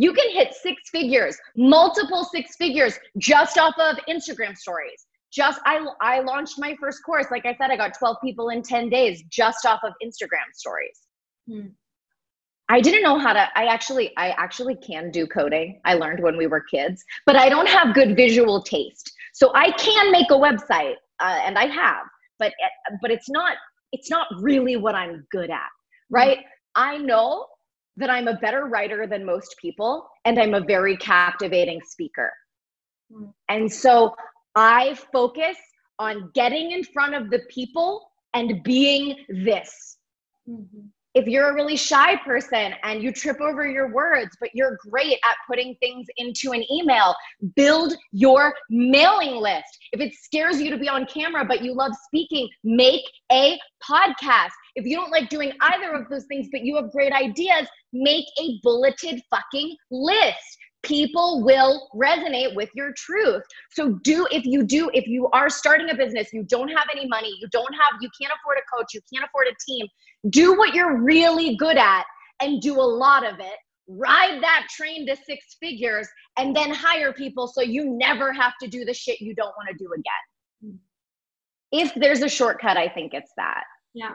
[0.00, 5.84] You can hit six figures, multiple six figures just off of Instagram stories just I
[6.00, 7.26] I launched my first course.
[7.30, 10.98] Like I said, I got 12 people in 10 days just off of Instagram stories.
[11.48, 11.68] Hmm.
[12.68, 15.80] I didn't know how to I actually I actually can do coding.
[15.84, 19.12] I learned when we were kids, but I don't have good visual taste.
[19.32, 22.06] So I can make a website uh, and I have,
[22.38, 22.52] but
[23.00, 23.56] but it's not
[23.92, 25.70] it's not really what I'm good at,
[26.10, 26.38] right?
[26.38, 26.44] Hmm.
[26.76, 27.46] I know
[27.96, 32.32] that I'm a better writer than most people and I'm a very captivating speaker.
[33.12, 33.26] Hmm.
[33.48, 34.14] And so
[34.54, 35.56] I focus
[35.98, 39.98] on getting in front of the people and being this.
[40.48, 40.86] Mm-hmm.
[41.14, 45.14] If you're a really shy person and you trip over your words, but you're great
[45.14, 47.16] at putting things into an email,
[47.56, 49.66] build your mailing list.
[49.92, 54.50] If it scares you to be on camera, but you love speaking, make a podcast.
[54.76, 58.26] If you don't like doing either of those things, but you have great ideas, make
[58.40, 63.42] a bulleted fucking list people will resonate with your truth.
[63.70, 67.06] So do if you do if you are starting a business, you don't have any
[67.06, 69.86] money, you don't have you can't afford a coach, you can't afford a team,
[70.28, 72.04] do what you're really good at
[72.40, 73.56] and do a lot of it.
[73.88, 76.06] Ride that train to six figures
[76.36, 79.68] and then hire people so you never have to do the shit you don't want
[79.68, 80.78] to do again.
[81.72, 83.64] If there's a shortcut, I think it's that.
[83.94, 84.14] Yeah.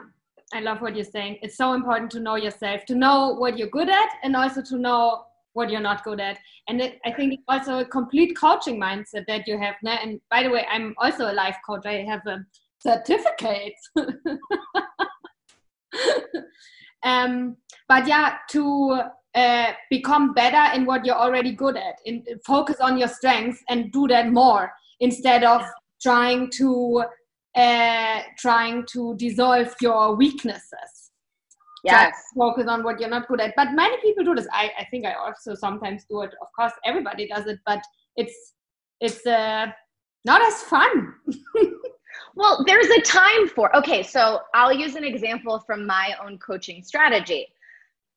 [0.54, 1.38] I love what you're saying.
[1.42, 4.78] It's so important to know yourself, to know what you're good at, and also to
[4.78, 6.38] know what you're not good at.
[6.68, 9.74] And it, I think also a complete coaching mindset that you have.
[9.82, 9.98] Now.
[10.02, 11.84] And by the way, I'm also a life coach.
[11.86, 12.46] I have um,
[12.86, 13.74] a certificate.
[17.02, 17.56] um,
[17.88, 19.00] but yeah, to
[19.34, 23.92] uh, become better in what you're already good at, in, focus on your strengths and
[23.92, 25.62] do that more instead of
[26.00, 27.04] trying to
[27.54, 31.10] uh, trying to dissolve your weaknesses.
[31.84, 32.14] Yes.
[32.36, 33.54] focus on what you're not good at.
[33.56, 34.48] But many people do this.
[34.52, 36.30] I, I think i also sometimes do it.
[36.42, 37.80] Of course everybody does it but
[38.16, 38.54] it's
[39.00, 39.66] it's uh,
[40.24, 41.14] not as fun
[42.34, 46.82] well there's a time for okay so i'll use an example from my own coaching
[46.82, 47.46] strategy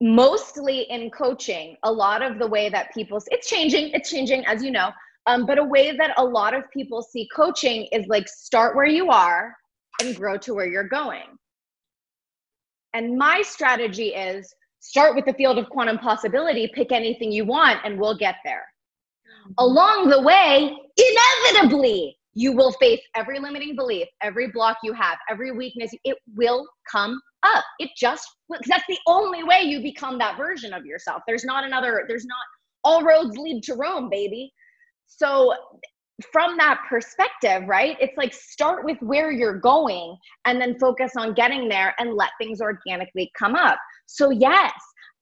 [0.02, 4.64] mostly in coaching a lot of the way that people it's changing it's changing as
[4.64, 4.92] you know
[5.26, 8.88] um, but a way that a lot of people see coaching is like start where
[8.88, 9.56] you are
[10.02, 11.38] and grow to where you're going
[12.94, 17.80] and my strategy is start with the field of quantum possibility, pick anything you want,
[17.84, 18.66] and we'll get there.
[19.44, 19.54] Mm-hmm.
[19.60, 25.52] Along the way, inevitably, you will face every limiting belief, every block you have, every
[25.52, 25.92] weakness.
[26.06, 27.66] It will come up.
[27.80, 28.26] It just,
[28.66, 31.22] that's the only way you become that version of yourself.
[31.28, 32.38] There's not another, there's not,
[32.86, 34.54] all roads lead to Rome, baby.
[35.06, 35.54] So
[36.32, 37.98] from that perspective, right?
[38.00, 42.30] It's like start with where you're going and then focus on getting there and let
[42.40, 43.78] things organically come up.
[44.06, 44.72] So, yes,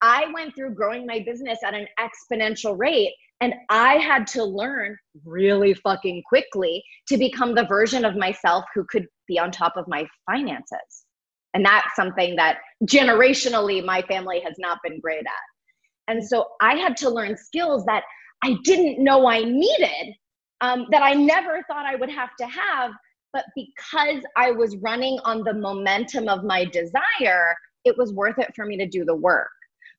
[0.02, 4.98] I went through growing my business at an exponential rate and I had to learn
[5.26, 9.88] really fucking quickly to become the version of myself who could be on top of
[9.88, 11.06] my finances.
[11.54, 16.14] And that's something that generationally my family has not been great at.
[16.14, 18.04] And so I had to learn skills that
[18.44, 20.16] I didn't know I needed
[20.62, 22.92] um, that I never thought I would have to have.
[23.34, 27.56] But because I was running on the momentum of my desire,
[27.86, 29.50] it was worth it for me to do the work.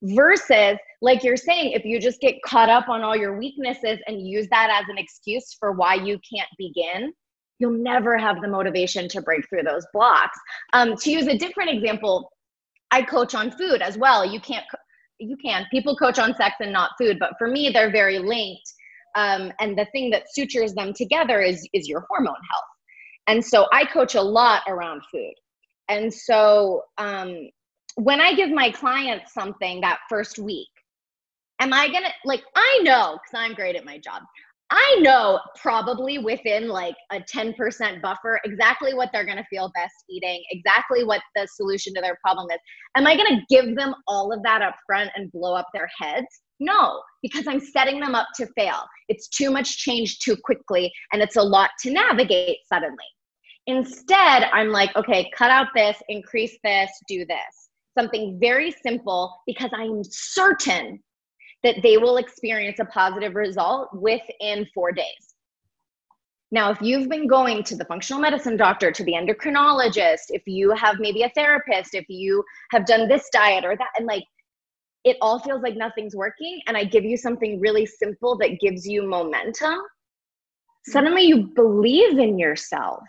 [0.02, 4.26] Versus, like you're saying, if you just get caught up on all your weaknesses and
[4.26, 7.12] use that as an excuse for why you can't begin,
[7.58, 10.38] you'll never have the motivation to break through those blocks.
[10.72, 12.30] Um, to use a different example,
[12.92, 14.24] I coach on food as well.
[14.24, 14.64] You can't,
[15.18, 15.66] you can.
[15.72, 18.72] People coach on sex and not food, but for me, they're very linked
[19.18, 22.64] um, and the thing that sutures them together is is your hormone health
[23.26, 25.34] and so i coach a lot around food
[25.88, 27.48] and so um,
[27.98, 30.68] when i give my clients something that first week
[31.60, 34.22] am i gonna like i know because i'm great at my job
[34.70, 39.94] I know probably within like a 10% buffer exactly what they're going to feel best
[40.10, 42.58] eating, exactly what the solution to their problem is.
[42.94, 45.88] Am I going to give them all of that up front and blow up their
[45.98, 46.26] heads?
[46.60, 48.82] No, because I'm setting them up to fail.
[49.08, 52.96] It's too much change too quickly and it's a lot to navigate suddenly.
[53.66, 57.67] Instead, I'm like, okay, cut out this, increase this, do this.
[57.98, 61.02] Something very simple because I'm certain
[61.64, 65.34] that they will experience a positive result within four days.
[66.52, 70.70] Now, if you've been going to the functional medicine doctor, to the endocrinologist, if you
[70.70, 74.24] have maybe a therapist, if you have done this diet or that, and like
[75.04, 78.86] it all feels like nothing's working, and I give you something really simple that gives
[78.86, 79.80] you momentum,
[80.86, 83.00] suddenly you believe in yourself.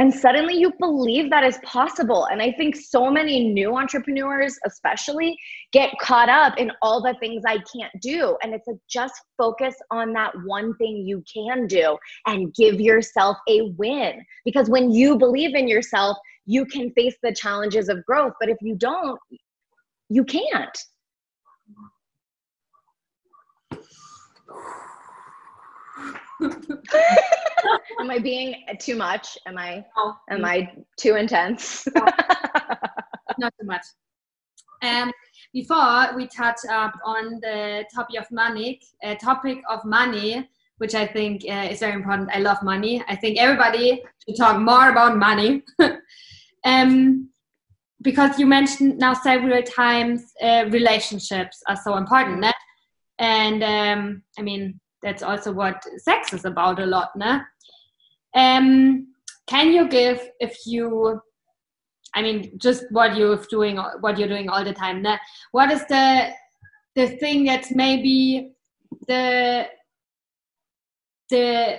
[0.00, 2.24] And suddenly you believe that is possible.
[2.32, 5.38] And i think so many new entrepreneurs especially
[5.72, 8.34] get caught up in all the things i can't do.
[8.42, 13.36] And it's like just focus on that one thing you can do and give yourself
[13.46, 14.24] a win.
[14.46, 18.32] Because when you believe in yourself you can face the challenges of growth.
[18.40, 19.20] But if you don't
[20.08, 20.78] you can't
[26.42, 29.38] am I being too much?
[29.46, 30.16] Am I oh.
[30.30, 31.86] am I too intense?
[33.38, 33.84] Not too much.
[34.82, 35.12] Um,
[35.52, 41.06] before we touch up on the topic of money, uh, topic of money, which I
[41.06, 42.30] think uh, is very important.
[42.32, 43.02] I love money.
[43.08, 45.62] I think everybody should talk more about money.
[46.64, 47.28] um,
[48.02, 52.52] because you mentioned now several times uh, relationships are so important, né?
[53.18, 57.42] and um, I mean that's also what sex is about a lot, né?
[58.34, 59.08] Um,
[59.46, 61.20] can you give if you
[62.14, 65.02] I mean, just what you're doing, what you're doing all the time.
[65.02, 65.18] Né?
[65.52, 66.30] What is the
[66.96, 68.52] the thing that's maybe
[69.06, 69.68] the
[71.28, 71.78] the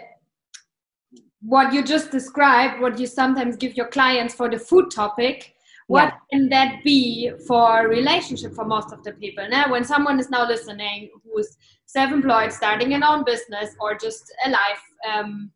[1.42, 5.54] what you just described, what you sometimes give your clients for the food topic?
[5.92, 6.20] What yeah.
[6.32, 9.46] can that be for relationship for most of the people?
[9.50, 14.82] Now, when someone is now listening who's self-employed, starting an own business, or just alive,
[15.12, 15.52] um,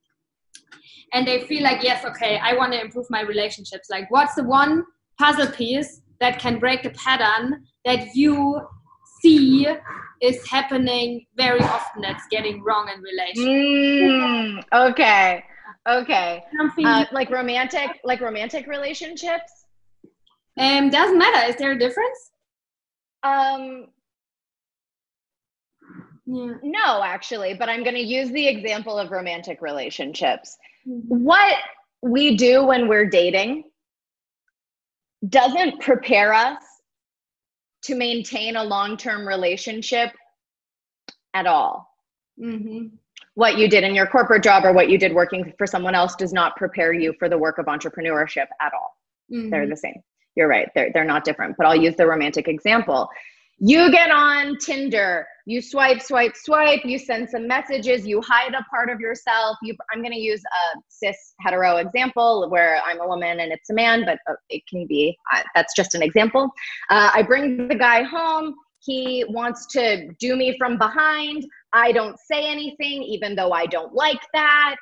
[1.13, 3.89] and they feel like, yes, okay, I want to improve my relationships.
[3.89, 4.83] Like, what's the one
[5.17, 8.59] puzzle piece that can break the pattern that you
[9.21, 9.67] see
[10.21, 14.67] is happening very often that's getting wrong in relationships?
[14.73, 15.45] Mm, okay.
[15.87, 16.43] Okay.
[16.83, 19.64] Uh, like romantic, like romantic relationships.
[20.57, 21.49] Um, doesn't matter.
[21.49, 22.31] Is there a difference?
[23.23, 23.87] Um,
[26.25, 26.53] yeah.
[26.63, 30.57] No, actually, but I'm going to use the example of romantic relationships.
[30.87, 31.23] Mm-hmm.
[31.23, 31.57] What
[32.01, 33.65] we do when we're dating
[35.29, 36.61] doesn't prepare us
[37.83, 40.11] to maintain a long term relationship
[41.33, 41.89] at all.
[42.41, 42.95] Mm-hmm.
[43.35, 46.15] What you did in your corporate job or what you did working for someone else
[46.15, 48.97] does not prepare you for the work of entrepreneurship at all.
[49.31, 49.49] Mm-hmm.
[49.49, 50.01] They're the same.
[50.35, 50.69] You're right.
[50.75, 51.55] They're, they're not different.
[51.57, 53.09] But I'll use the romantic example.
[53.57, 58.63] You get on Tinder, you swipe, swipe, swipe, you send some messages, you hide a
[58.69, 59.55] part of yourself.
[59.63, 63.69] You, I'm going to use a cis hetero example where I'm a woman and it's
[63.69, 65.17] a man, but uh, it can be,
[65.55, 66.49] that's just an example.
[66.89, 68.55] Uh, I bring the guy home.
[68.79, 71.45] He wants to do me from behind.
[71.71, 74.75] I don't say anything, even though I don't like that.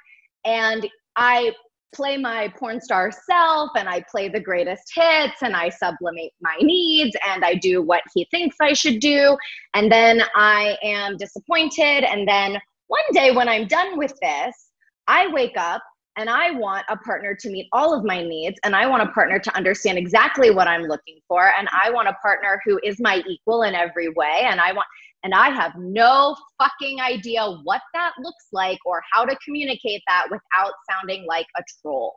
[0.46, 1.54] And I
[1.94, 6.56] play my porn star self and I play the greatest hits and I sublimate my
[6.62, 9.38] needs and I do what he thinks I should do.
[9.74, 12.04] And then I am disappointed.
[12.04, 14.70] And then one day when I'm done with this,
[15.08, 15.82] I wake up
[16.16, 19.12] and I want a partner to meet all of my needs and I want a
[19.12, 23.00] partner to understand exactly what I'm looking for and I want a partner who is
[23.00, 24.86] my equal in every way and I want
[25.24, 30.26] and I have no fucking idea what that looks like or how to communicate that
[30.30, 32.16] without sounding like a troll.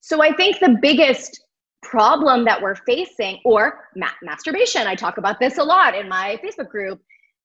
[0.00, 1.42] So I think the biggest
[1.82, 6.38] problem that we're facing, or ma- masturbation, I talk about this a lot in my
[6.44, 7.00] Facebook group.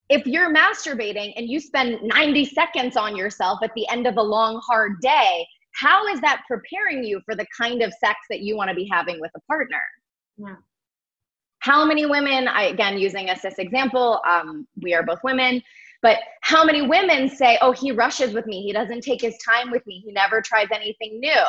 [0.09, 4.21] If you're masturbating and you spend 90 seconds on yourself at the end of a
[4.21, 8.55] long, hard day, how is that preparing you for the kind of sex that you
[8.55, 9.81] want to be having with a partner?
[10.37, 10.55] Yeah
[11.65, 15.63] how many women I, again using a cis example um, we are both women
[16.03, 18.61] but how many women say oh he rushes with me.
[18.61, 20.03] He doesn't take his time with me.
[20.05, 21.45] He never tries anything new.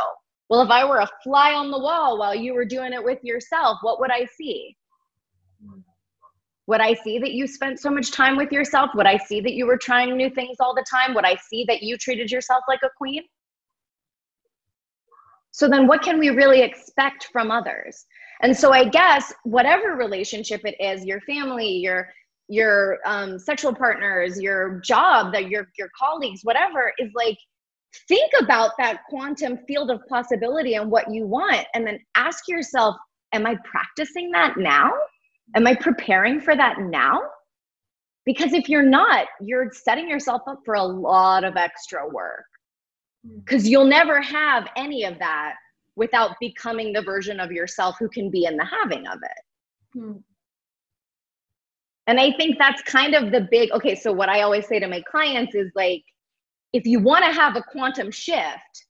[0.49, 3.23] Well if i were a fly on the wall while you were doing it with
[3.23, 4.75] yourself what would i see?
[6.67, 8.93] Would i see that you spent so much time with yourself?
[8.95, 11.15] Would i see that you were trying new things all the time?
[11.15, 13.23] Would i see that you treated yourself like a queen?
[15.51, 18.07] So then what can we really expect from others
[18.43, 22.09] and so I guess whatever relationship it is, your family, your
[22.49, 27.37] your um, sexual partners, your job, that your your colleagues, whatever, is like
[28.09, 32.97] think about that quantum field of possibility and what you want, and then ask yourself,
[33.33, 34.93] am I practicing that now?
[35.55, 37.21] Am I preparing for that now?
[38.25, 42.45] Because if you're not, you're setting yourself up for a lot of extra work.
[43.45, 43.69] Because hmm.
[43.69, 45.55] you'll never have any of that
[45.97, 49.99] without becoming the version of yourself who can be in the having of it.
[49.99, 50.13] Hmm.
[52.07, 53.97] And I think that's kind of the big okay.
[53.97, 56.05] So, what I always say to my clients is like,
[56.73, 58.87] if you want to have a quantum shift,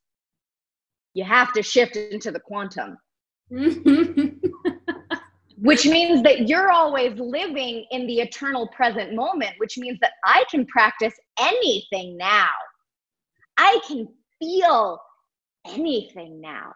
[1.15, 2.99] you have to shift into the quantum.
[5.59, 10.45] which means that you're always living in the eternal present moment, which means that I
[10.51, 12.51] can practice anything now.
[13.57, 15.01] I can feel
[15.67, 16.73] anything now.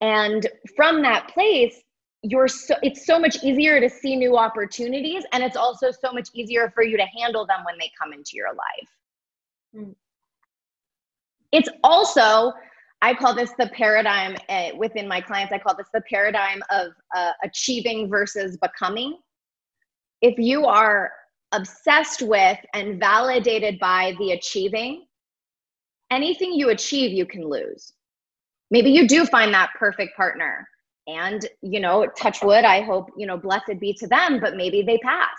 [0.00, 0.46] And
[0.76, 1.82] from that place,
[2.22, 6.28] you're so it's so much easier to see new opportunities and it's also so much
[6.34, 8.88] easier for you to handle them when they come into your life.
[9.76, 9.94] Mm.
[11.52, 12.52] It's also
[13.00, 15.52] I call this the paradigm uh, within my clients.
[15.52, 19.18] I call this the paradigm of uh, achieving versus becoming.
[20.20, 21.12] If you are
[21.52, 25.06] obsessed with and validated by the achieving,
[26.10, 27.92] anything you achieve, you can lose.
[28.70, 30.66] Maybe you do find that perfect partner.
[31.06, 34.82] And, you know, touch wood, I hope, you know, blessed be to them, but maybe
[34.82, 35.38] they pass,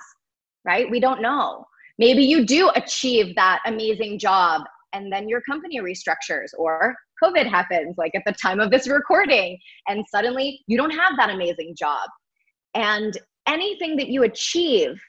[0.65, 0.89] right?
[0.89, 1.65] We don't know.
[1.99, 4.63] Maybe you do achieve that amazing job
[4.93, 9.59] and then your company restructures or COVID happens, like at the time of this recording,
[9.87, 12.09] and suddenly you don't have that amazing job.
[12.73, 13.17] And
[13.47, 14.99] anything that you achieve,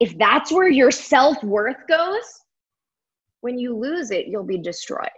[0.00, 2.24] if that's where your self worth goes,
[3.40, 5.08] when you lose it, you'll be destroyed.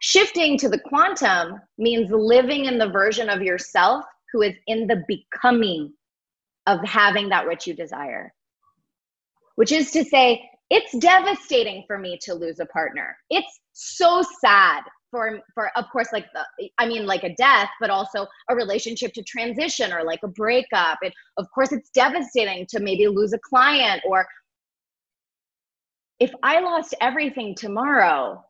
[0.00, 5.04] Shifting to the quantum means living in the version of yourself who is in the
[5.06, 5.92] becoming
[6.66, 8.32] of having that which you desire.
[9.56, 13.16] Which is to say, it's devastating for me to lose a partner.
[13.28, 14.82] It's so sad
[15.12, 19.12] for for of course like the, i mean like a death but also a relationship
[19.12, 20.98] to transition or like a breakup
[21.36, 24.26] of course it's devastating to maybe lose a client or
[26.18, 28.42] if i lost everything tomorrow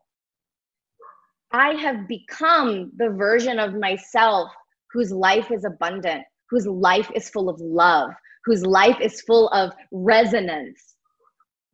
[1.53, 4.51] i have become the version of myself
[4.91, 8.11] whose life is abundant whose life is full of love
[8.45, 10.95] whose life is full of resonance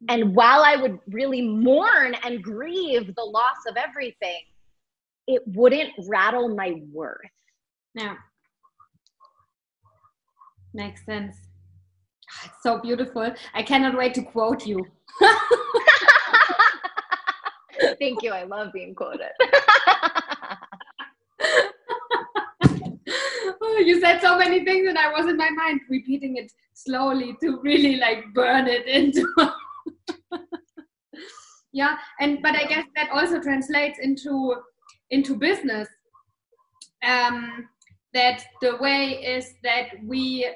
[0.09, 4.39] and while i would really mourn and grieve the loss of everything
[5.29, 7.19] it wouldn't rattle my worth.
[7.93, 8.15] Yeah.
[10.73, 11.35] Makes sense.
[12.31, 13.31] Ah, it's so beautiful.
[13.53, 14.83] I cannot wait to quote you.
[17.99, 18.31] Thank you.
[18.31, 19.31] I love being quoted.
[23.61, 27.35] oh, you said so many things, and I was in my mind repeating it slowly
[27.41, 29.27] to really like burn it into.
[31.73, 34.55] yeah, and but I guess that also translates into
[35.11, 35.89] into business
[37.03, 37.67] um,
[38.13, 40.49] that the way is that we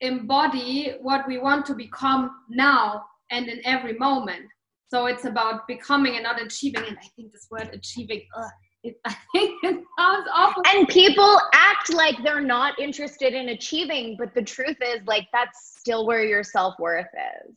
[0.00, 4.46] embody what we want to become now and in every moment
[4.92, 8.48] so it's about becoming and not achieving and i think this word achieving uh,
[8.84, 10.62] it, i think it sounds awful.
[10.66, 15.76] And people act like they're not interested in achieving but the truth is like that's
[15.78, 17.06] still where your self-worth
[17.46, 17.56] is.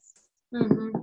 [0.53, 1.01] Mm-hmm.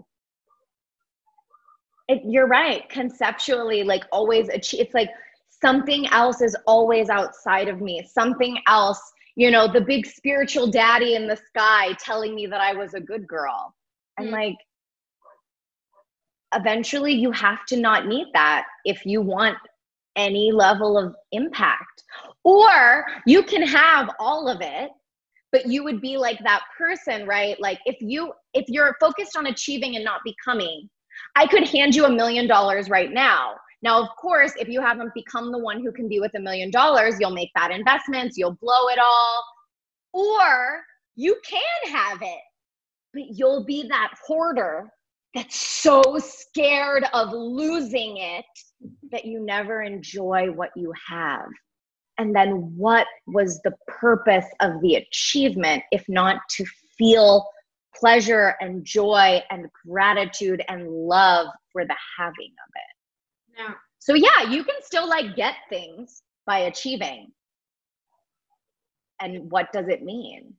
[2.09, 2.89] it, you're right.
[2.89, 5.11] Conceptually like always achieve it's like
[5.51, 8.03] something else is always outside of me.
[8.11, 9.03] Something else
[9.37, 13.01] you know the big spiritual daddy in the sky telling me that i was a
[13.01, 13.74] good girl.
[14.18, 14.33] And mm.
[14.33, 14.57] like
[16.55, 19.57] eventually you have to not need that if you want
[20.16, 22.05] any level of impact.
[22.44, 24.90] Or you can have all of it
[25.53, 27.61] but you would be like that person right?
[27.61, 30.88] Like if you if you're focused on achieving and not becoming
[31.36, 33.55] i could hand you a million dollars right now.
[33.82, 36.70] Now, of course, if you haven't become the one who can be with a million
[36.70, 39.44] dollars, you'll make bad investments, you'll blow it all,
[40.12, 40.82] or
[41.16, 42.40] you can have it,
[43.12, 44.88] but you'll be that hoarder
[45.35, 48.45] that's so scared of losing it
[49.11, 51.47] that you never enjoy what you have.
[52.18, 56.64] And then, what was the purpose of the achievement if not to
[56.99, 57.49] feel
[57.95, 63.59] pleasure and joy and gratitude and love for the having of it?
[63.59, 63.74] Yeah.
[63.99, 67.33] So yeah, you can still like get things by achieving.
[69.20, 70.53] And what does it mean?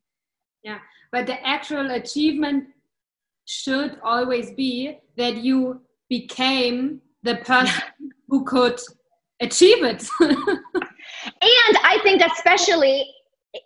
[0.63, 0.79] Yeah,
[1.11, 2.69] but the actual achievement
[3.45, 7.83] should always be that you became the person
[8.27, 8.79] who could
[9.39, 10.07] achieve it.
[10.21, 13.05] and I think especially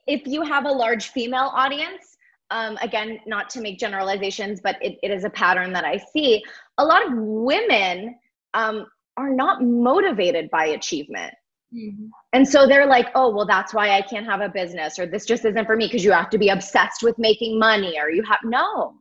[0.05, 2.17] if you have a large female audience,
[2.49, 6.43] um, again, not to make generalizations, but it, it is a pattern that I see.
[6.77, 8.15] A lot of women
[8.53, 8.85] um,
[9.17, 11.33] are not motivated by achievement.
[11.75, 12.07] Mm-hmm.
[12.31, 15.25] And so they're like, oh, well, that's why I can't have a business, or this
[15.25, 18.23] just isn't for me because you have to be obsessed with making money, or you
[18.23, 18.95] have no.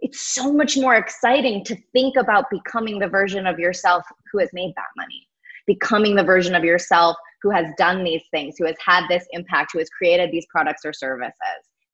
[0.00, 4.50] It's so much more exciting to think about becoming the version of yourself who has
[4.52, 5.26] made that money,
[5.66, 9.70] becoming the version of yourself who has done these things, who has had this impact,
[9.72, 11.34] who has created these products or services.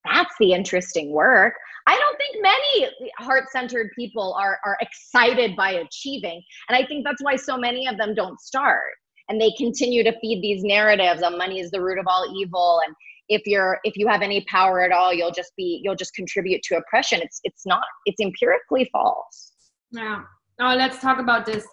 [0.04, 1.54] That's the interesting work.
[1.86, 6.42] I don't think many heart centered people are, are excited by achieving.
[6.68, 8.92] And I think that's why so many of them don't start.
[9.28, 12.80] And they continue to feed these narratives of money is the root of all evil.
[12.86, 12.94] And
[13.28, 16.62] if you're if you have any power at all, you'll just be you'll just contribute
[16.64, 17.20] to oppression.
[17.22, 19.52] It's it's not, it's empirically false.
[19.90, 20.22] Yeah.
[20.58, 21.66] Now let's talk about this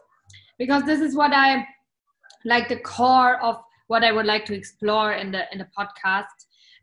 [0.57, 1.65] because this is what I
[2.45, 6.25] like the core of what I would like to explore in the in the podcast.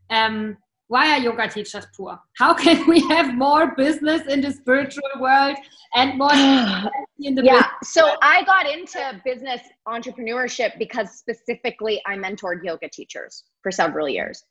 [0.09, 0.57] Um,
[0.89, 2.19] why are yoga teachers poor?
[2.37, 5.55] How can we have more business in the spiritual world
[5.95, 6.33] and more
[7.19, 7.67] in the yeah?
[7.83, 14.43] So I got into business entrepreneurship because specifically I mentored yoga teachers for several years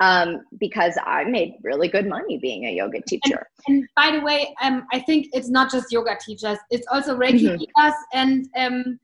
[0.00, 3.46] um, because I made really good money being a yoga teacher.
[3.66, 7.16] And, and by the way, um, I think it's not just yoga teachers; it's also
[7.16, 7.56] Reiki mm-hmm.
[7.56, 9.00] teachers, and um,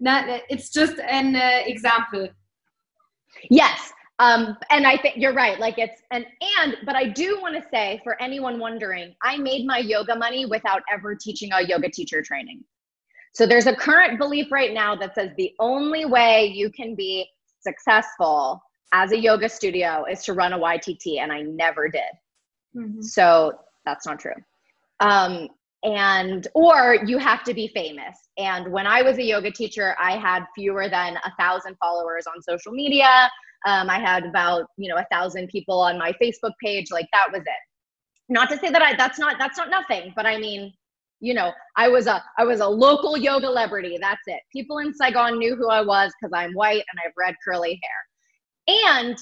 [0.00, 2.28] not, it's just an uh, example.
[3.50, 5.58] Yes, um, and I think you're right.
[5.58, 6.24] Like it's and
[6.60, 10.46] and but I do want to say for anyone wondering, I made my yoga money
[10.46, 12.62] without ever teaching a yoga teacher training.
[13.32, 17.26] So there's a current belief right now that says the only way you can be
[17.60, 18.62] successful
[18.92, 22.02] as a yoga studio is to run a YTT, and I never did.
[22.76, 23.02] Mm-hmm.
[23.02, 24.34] So that's not true.
[25.00, 25.48] Um,
[25.84, 28.16] and or you have to be famous.
[28.38, 32.42] And when I was a yoga teacher, I had fewer than a thousand followers on
[32.42, 33.30] social media.
[33.66, 36.90] Um, I had about you know a thousand people on my Facebook page.
[36.90, 38.30] Like that was it.
[38.30, 40.72] Not to say that I that's not that's not nothing, but I mean,
[41.20, 43.98] you know, I was a I was a local yoga celebrity.
[44.00, 44.40] That's it.
[44.52, 47.78] People in Saigon knew who I was because I'm white and I have red curly
[48.66, 49.16] hair, and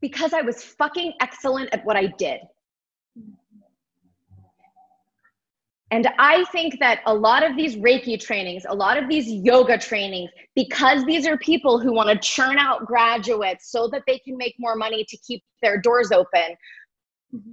[0.00, 2.40] because I was fucking excellent at what I did.
[5.94, 9.78] And I think that a lot of these Reiki trainings, a lot of these yoga
[9.78, 14.36] trainings, because these are people who want to churn out graduates so that they can
[14.36, 16.56] make more money to keep their doors open.
[17.32, 17.52] Mm-hmm.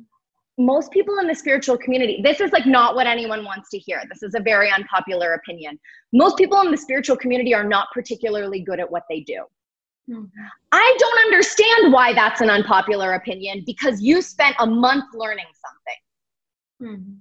[0.58, 4.02] Most people in the spiritual community, this is like not what anyone wants to hear.
[4.10, 5.80] This is a very unpopular opinion.
[6.12, 9.44] Most people in the spiritual community are not particularly good at what they do.
[10.10, 10.26] Mm-hmm.
[10.72, 16.98] I don't understand why that's an unpopular opinion because you spent a month learning something.
[16.98, 17.14] Mm-hmm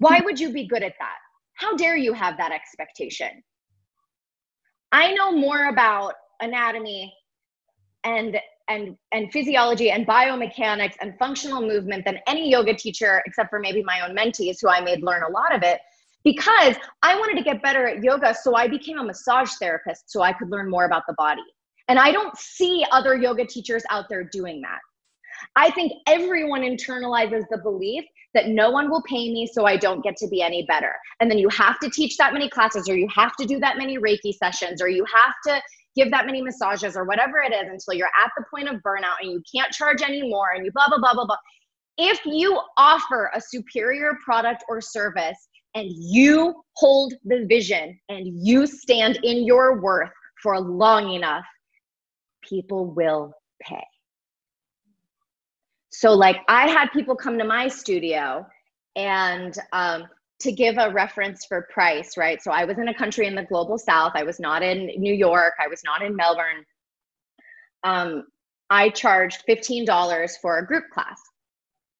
[0.00, 1.16] why would you be good at that?
[1.54, 3.42] How dare you have that expectation?
[4.92, 7.14] I know more about anatomy
[8.02, 8.38] and
[8.68, 13.82] and and physiology and biomechanics and functional movement than any yoga teacher except for maybe
[13.82, 15.80] my own mentees who I made learn a lot of it
[16.24, 20.22] because I wanted to get better at yoga so I became a massage therapist so
[20.22, 21.42] I could learn more about the body.
[21.88, 24.78] And I don't see other yoga teachers out there doing that.
[25.56, 30.02] I think everyone internalizes the belief that no one will pay me so I don't
[30.02, 30.94] get to be any better.
[31.18, 33.76] And then you have to teach that many classes or you have to do that
[33.76, 35.62] many Reiki sessions or you have to
[35.96, 39.16] give that many massages or whatever it is until you're at the point of burnout
[39.20, 41.36] and you can't charge anymore and you blah, blah, blah, blah, blah.
[41.98, 48.66] If you offer a superior product or service and you hold the vision and you
[48.66, 50.10] stand in your worth
[50.42, 51.44] for long enough,
[52.48, 53.32] people will
[53.62, 53.84] pay.
[56.00, 58.46] So, like, I had people come to my studio
[58.96, 60.04] and um,
[60.38, 62.42] to give a reference for price, right?
[62.42, 64.12] So, I was in a country in the global south.
[64.14, 65.52] I was not in New York.
[65.62, 66.64] I was not in Melbourne.
[67.84, 68.24] Um,
[68.70, 71.20] I charged $15 for a group class.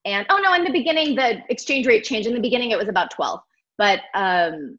[0.07, 2.27] And oh no, in the beginning, the exchange rate changed.
[2.27, 3.39] In the beginning, it was about 12.
[3.77, 4.79] But um,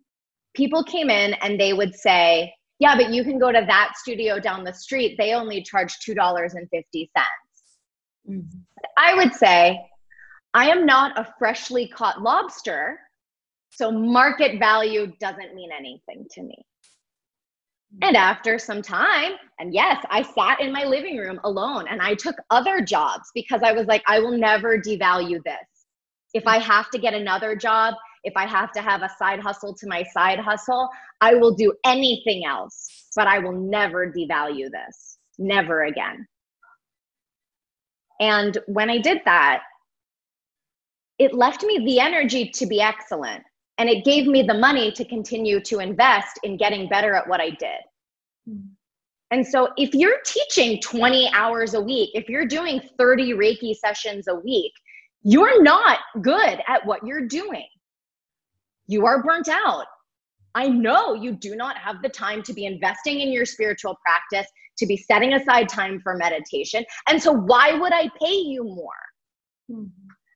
[0.55, 4.39] people came in and they would say, yeah, but you can go to that studio
[4.39, 5.15] down the street.
[5.19, 7.05] They only charge $2.50.
[8.29, 8.59] Mm-hmm.
[8.97, 9.81] I would say
[10.53, 12.99] I am not a freshly caught lobster,
[13.71, 16.55] so market value doesn't mean anything to me.
[17.93, 18.07] Mm-hmm.
[18.07, 22.15] And after some time, and yes, I sat in my living room alone and I
[22.15, 25.55] took other jobs because I was like, I will never devalue this.
[26.33, 29.73] If I have to get another job, if I have to have a side hustle
[29.75, 30.89] to my side hustle,
[31.21, 35.17] I will do anything else, but I will never devalue this.
[35.37, 36.27] Never again.
[38.21, 39.63] And when I did that,
[41.19, 43.43] it left me the energy to be excellent.
[43.77, 47.41] And it gave me the money to continue to invest in getting better at what
[47.41, 47.81] I did.
[49.31, 54.27] And so, if you're teaching 20 hours a week, if you're doing 30 Reiki sessions
[54.27, 54.73] a week,
[55.23, 57.67] you're not good at what you're doing.
[58.87, 59.85] You are burnt out.
[60.53, 64.51] I know you do not have the time to be investing in your spiritual practice
[64.81, 66.83] to be setting aside time for meditation.
[67.07, 69.01] And so, why would I pay you more?
[69.71, 69.85] Mm-hmm.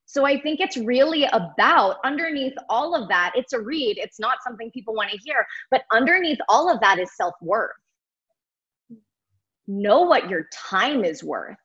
[0.05, 4.37] So, I think it's really about underneath all of that, it's a read, it's not
[4.43, 7.71] something people want to hear, but underneath all of that is self worth.
[9.67, 11.57] Know what your time is worth,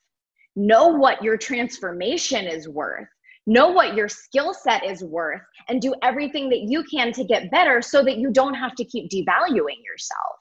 [0.56, 3.06] know what your transformation is worth
[3.46, 7.50] know what your skill set is worth and do everything that you can to get
[7.50, 10.36] better so that you don't have to keep devaluing yourself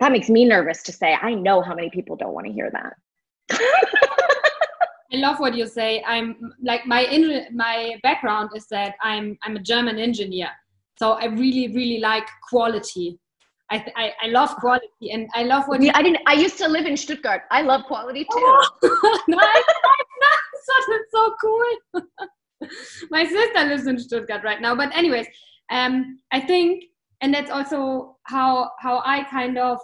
[0.00, 2.70] that makes me nervous to say i know how many people don't want to hear
[2.70, 2.94] that
[5.12, 9.56] i love what you say i'm like my in, my background is that i'm i'm
[9.56, 10.50] a german engineer
[10.98, 13.18] So I really, really like quality.
[13.70, 16.86] I, I, I love quality and I love what I didn't I used to live
[16.86, 17.42] in Stuttgart.
[17.50, 18.28] I love quality too.
[18.32, 19.64] Oh, nice,
[20.88, 22.70] That's so cool.
[23.10, 24.74] My sister lives in Stuttgart right now.
[24.74, 25.26] But anyways,
[25.70, 26.84] um, I think
[27.20, 29.78] and that's also how how I kind of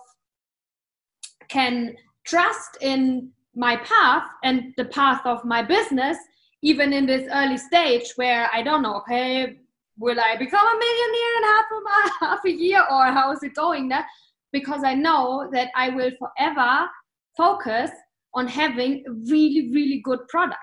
[1.48, 6.16] can trust in my path and the path of my business
[6.62, 9.58] even in this early stage where I don't know, okay,
[9.98, 13.54] will I become a millionaire in half a, half a year or how is it
[13.54, 14.06] going there?
[14.52, 16.88] Because I know that I will forever
[17.36, 17.90] focus
[18.34, 20.58] on having a really, really good product.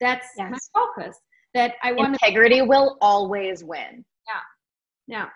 [0.00, 0.50] That's yes.
[0.50, 1.16] my focus.
[1.52, 4.04] That I want integrity will always win.
[4.28, 4.42] Yeah.
[5.08, 5.28] Yeah.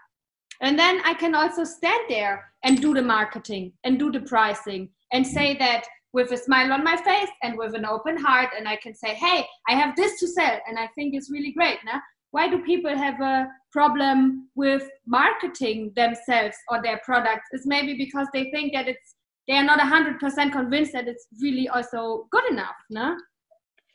[0.60, 4.88] And then I can also stand there and do the marketing and do the pricing
[5.12, 8.68] and say that with a smile on my face and with an open heart and
[8.68, 11.78] i can say hey i have this to sell and i think it's really great
[11.84, 12.00] now
[12.34, 17.48] why do people have a problem with marketing themselves or their products?
[17.52, 19.14] Is maybe because they think that it's
[19.46, 23.16] they are not 100% convinced that it's really also good enough no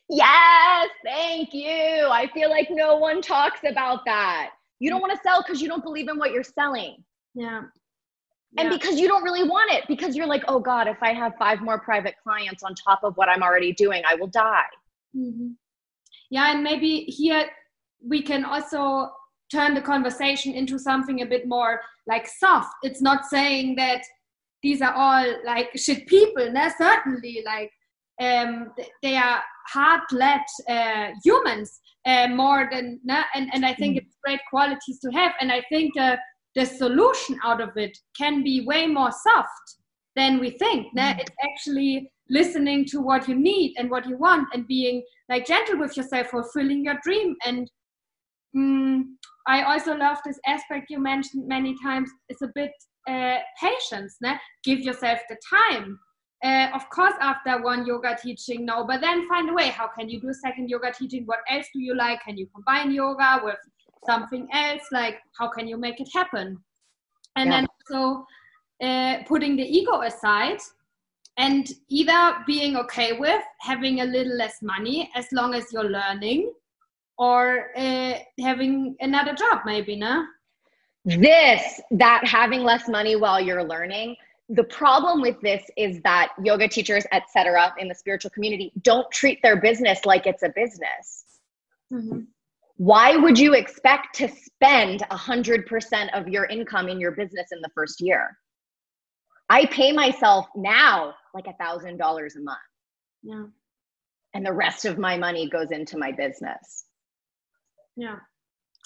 [0.09, 2.07] yes thank you.
[2.21, 5.67] I feel like no one talks about that you don't want to sell because you
[5.67, 6.97] don't believe in what you're selling
[7.35, 7.61] yeah
[8.57, 11.33] and because you don't really want it because you're like oh god if i have
[11.37, 14.63] five more private clients on top of what i'm already doing i will die
[15.15, 15.49] mm-hmm.
[16.29, 17.45] yeah and maybe here
[18.07, 19.11] we can also
[19.51, 24.01] turn the conversation into something a bit more like soft it's not saying that
[24.63, 26.69] these are all like shit people no?
[26.77, 27.71] certainly like
[28.19, 32.99] um, they are hard-led uh, humans uh, more than
[33.35, 34.01] and, and i think mm.
[34.01, 36.15] it's great qualities to have and i think uh,
[36.55, 39.77] the solution out of it can be way more soft
[40.15, 40.87] than we think.
[40.97, 41.19] Mm.
[41.19, 45.79] It's actually listening to what you need and what you want and being like gentle
[45.79, 47.35] with yourself, fulfilling your dream.
[47.45, 47.69] And
[48.55, 49.03] mm,
[49.47, 52.09] I also love this aspect you mentioned many times.
[52.27, 52.71] It's a bit
[53.07, 54.17] uh, patience.
[54.63, 55.99] Give yourself the time.
[56.43, 59.67] Uh, of course, after one yoga teaching, no, but then find a way.
[59.67, 61.23] How can you do a second yoga teaching?
[61.25, 62.23] What else do you like?
[62.23, 63.57] Can you combine yoga with
[64.05, 66.57] something else like how can you make it happen
[67.35, 67.61] and yeah.
[67.61, 68.25] then so
[68.81, 70.59] uh, putting the ego aside
[71.37, 76.51] and either being okay with having a little less money as long as you're learning
[77.17, 80.25] or uh, having another job maybe no
[81.05, 84.15] this that having less money while you're learning
[84.49, 89.39] the problem with this is that yoga teachers etc in the spiritual community don't treat
[89.43, 91.25] their business like it's a business
[91.93, 92.21] mm-hmm
[92.79, 97.67] why would you expect to spend 100% of your income in your business in the
[97.75, 98.37] first year?
[99.49, 102.57] I pay myself now like a $1,000 a month.
[103.21, 103.43] Yeah.
[104.33, 106.85] And the rest of my money goes into my business.
[107.97, 108.19] Yeah.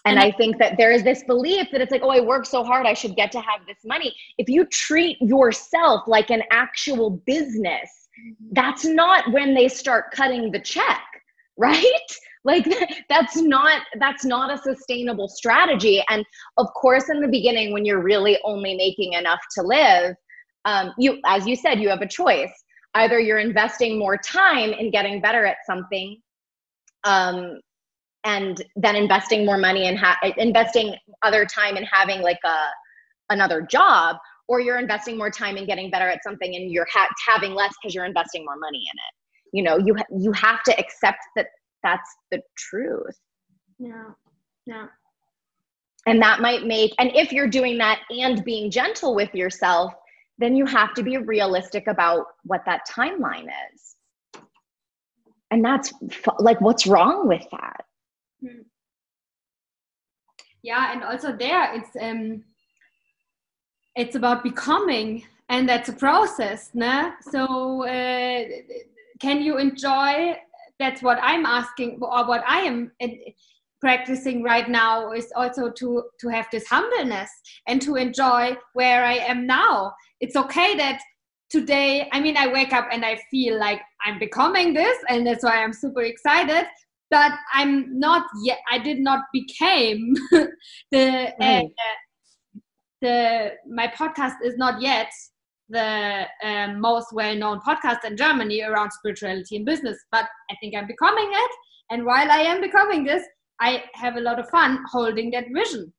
[0.06, 2.64] And, I think that there is this belief that it's like, oh, I work so
[2.64, 4.14] hard, I should get to have this money.
[4.38, 8.50] If you treat yourself like an actual business, mm-hmm.
[8.52, 11.04] that's not when they start cutting the check,
[11.58, 11.84] right?
[12.44, 12.68] like
[13.10, 16.26] that's not that's not a sustainable strategy and
[16.58, 20.16] of course in the beginning when you're really only making enough to live
[20.66, 22.52] um, you as you said you have a choice
[22.96, 26.18] either you're investing more time in getting better at something
[27.06, 27.60] um,
[28.24, 32.58] and then investing more money and ha- investing other time in having like a
[33.30, 34.18] another job
[34.48, 37.74] or you're investing more time in getting better at something and you're ha- having less
[37.82, 39.58] because you're investing more money in it.
[39.58, 41.48] You know you ha- you have to accept that
[41.84, 43.18] that's the truth.
[43.78, 44.12] Yeah.
[44.66, 44.88] Yeah.
[46.06, 49.94] And that might make and if you're doing that and being gentle with yourself
[50.40, 54.42] then you have to be realistic about what that timeline is.
[55.52, 55.94] And that's
[56.40, 57.86] like what's wrong with that
[58.44, 58.62] hmm.
[60.62, 62.44] yeah and also there it's um
[63.96, 67.12] it's about becoming and that's a process nah?
[67.32, 68.44] so uh,
[69.20, 70.36] can you enjoy
[70.80, 72.92] that's what I'm asking or what I am
[73.80, 77.30] practicing right now is also to to have this humbleness
[77.68, 79.94] and to enjoy where I am now.
[80.22, 81.02] It's okay that
[81.50, 85.44] today I mean I wake up and I feel like I'm becoming this and that's
[85.44, 86.66] why I'm super excited
[87.14, 90.16] but I'm not yet I did not became
[90.92, 91.66] the right.
[91.66, 92.60] uh,
[93.02, 95.12] the my podcast is not yet
[95.70, 99.98] the um, most well-known podcast in Germany around spirituality and business.
[100.12, 101.52] But I think I'm becoming it,
[101.92, 103.24] and while I am becoming this,
[103.62, 105.94] I have a lot of fun holding that vision.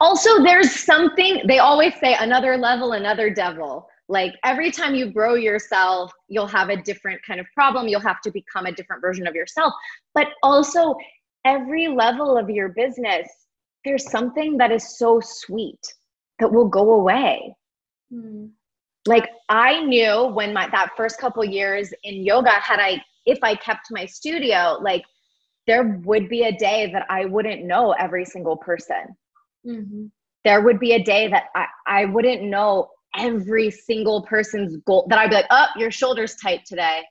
[0.00, 3.86] Also, there's something they always say: another level, another devil.
[4.12, 7.88] Like every time you grow yourself, you'll have a different kind of problem.
[7.88, 9.72] You'll have to become a different version of yourself.
[10.14, 10.94] But also,
[11.44, 13.28] every level of your business
[13.84, 15.80] there's something that is so sweet
[16.38, 17.54] that will go away.
[18.12, 18.50] Mm.
[19.06, 23.54] Like I knew when my that first couple years in yoga, had I if I
[23.54, 25.02] kept my studio, like
[25.66, 29.16] there would be a day that I wouldn't know every single person.
[29.66, 30.06] Mm-hmm.
[30.44, 35.18] There would be a day that I, I wouldn't know every single person's goal, that
[35.18, 37.02] I'd be like, oh, your shoulder's tight today.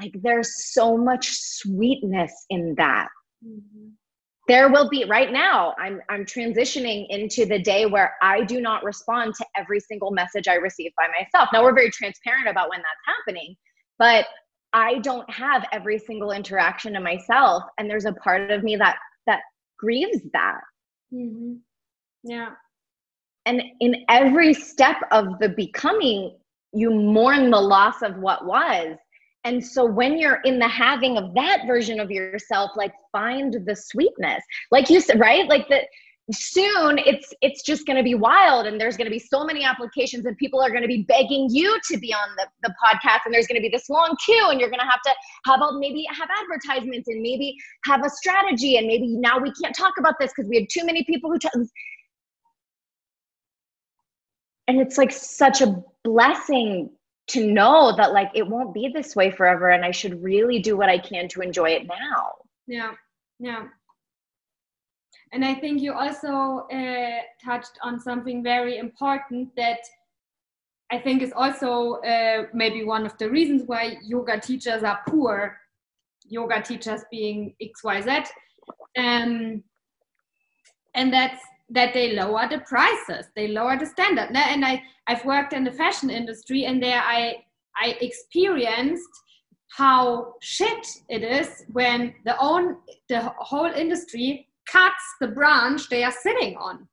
[0.00, 3.08] Like there's so much sweetness in that.
[3.46, 3.88] Mm-hmm.
[4.46, 8.84] There will be right now, I'm I'm transitioning into the day where I do not
[8.84, 11.48] respond to every single message I receive by myself.
[11.52, 13.56] Now we're very transparent about when that's happening,
[13.98, 14.26] but
[14.74, 17.62] I don't have every single interaction to myself.
[17.78, 19.40] And there's a part of me that that
[19.78, 20.60] grieves that.
[21.12, 21.54] Mm-hmm.
[22.24, 22.50] Yeah.
[23.46, 26.36] And in every step of the becoming,
[26.72, 28.96] you mourn the loss of what was.
[29.44, 33.76] And so when you're in the having of that version of yourself, like find the
[33.76, 34.42] sweetness.
[34.70, 35.46] Like you said, right?
[35.46, 35.82] Like the
[36.32, 39.62] soon it's it's just going to be wild and there's going to be so many
[39.62, 43.18] applications and people are going to be begging you to be on the, the podcast
[43.26, 45.10] and there's going to be this long queue and you're going to have to
[45.44, 49.76] have all maybe have advertisements and maybe have a strategy and maybe now we can't
[49.76, 51.38] talk about this because we had too many people who
[54.68, 56.90] and it's like such a blessing
[57.26, 60.76] to know that like it won't be this way forever and i should really do
[60.76, 62.32] what i can to enjoy it now.
[62.66, 62.92] Yeah
[63.38, 63.64] yeah.
[65.32, 69.80] And i think you also uh, touched on something very important that
[70.92, 75.58] i think is also uh, maybe one of the reasons why yoga teachers are poor
[76.26, 78.28] yoga teachers being xyz
[78.96, 79.62] um,
[80.94, 84.28] and that's that they lower the prices they lower the standard.
[84.34, 87.36] And i i've worked in the fashion industry and there i
[87.82, 89.08] i experienced
[89.76, 92.76] how shit it is when the own
[93.08, 96.88] the whole industry cuts the branch they are sitting on.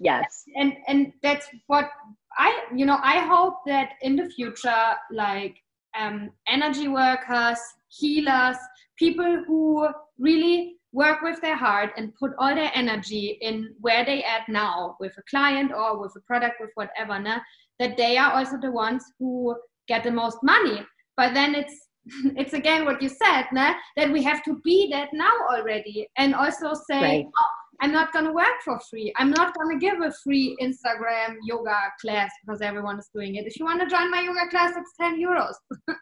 [0.00, 0.44] Yes.
[0.56, 1.90] And and that's what
[2.38, 5.56] i you know i hope that in the future like
[5.98, 8.56] um, energy workers healers
[8.98, 9.88] people who
[10.18, 14.96] really work with their heart and put all their energy in where they at now
[14.98, 17.38] with a client or with a product with whatever nah,
[17.78, 19.54] that they are also the ones who
[19.88, 20.80] get the most money.
[21.18, 21.76] But then it's
[22.40, 26.34] it's again what you said nah, that we have to be that now already and
[26.34, 27.26] also say right.
[27.26, 29.12] oh, i'm not going to work for free.
[29.18, 33.46] I'm not going to give a free instagram yoga class because everyone is doing it.
[33.46, 35.56] If you want to join my yoga class it's 10 euros.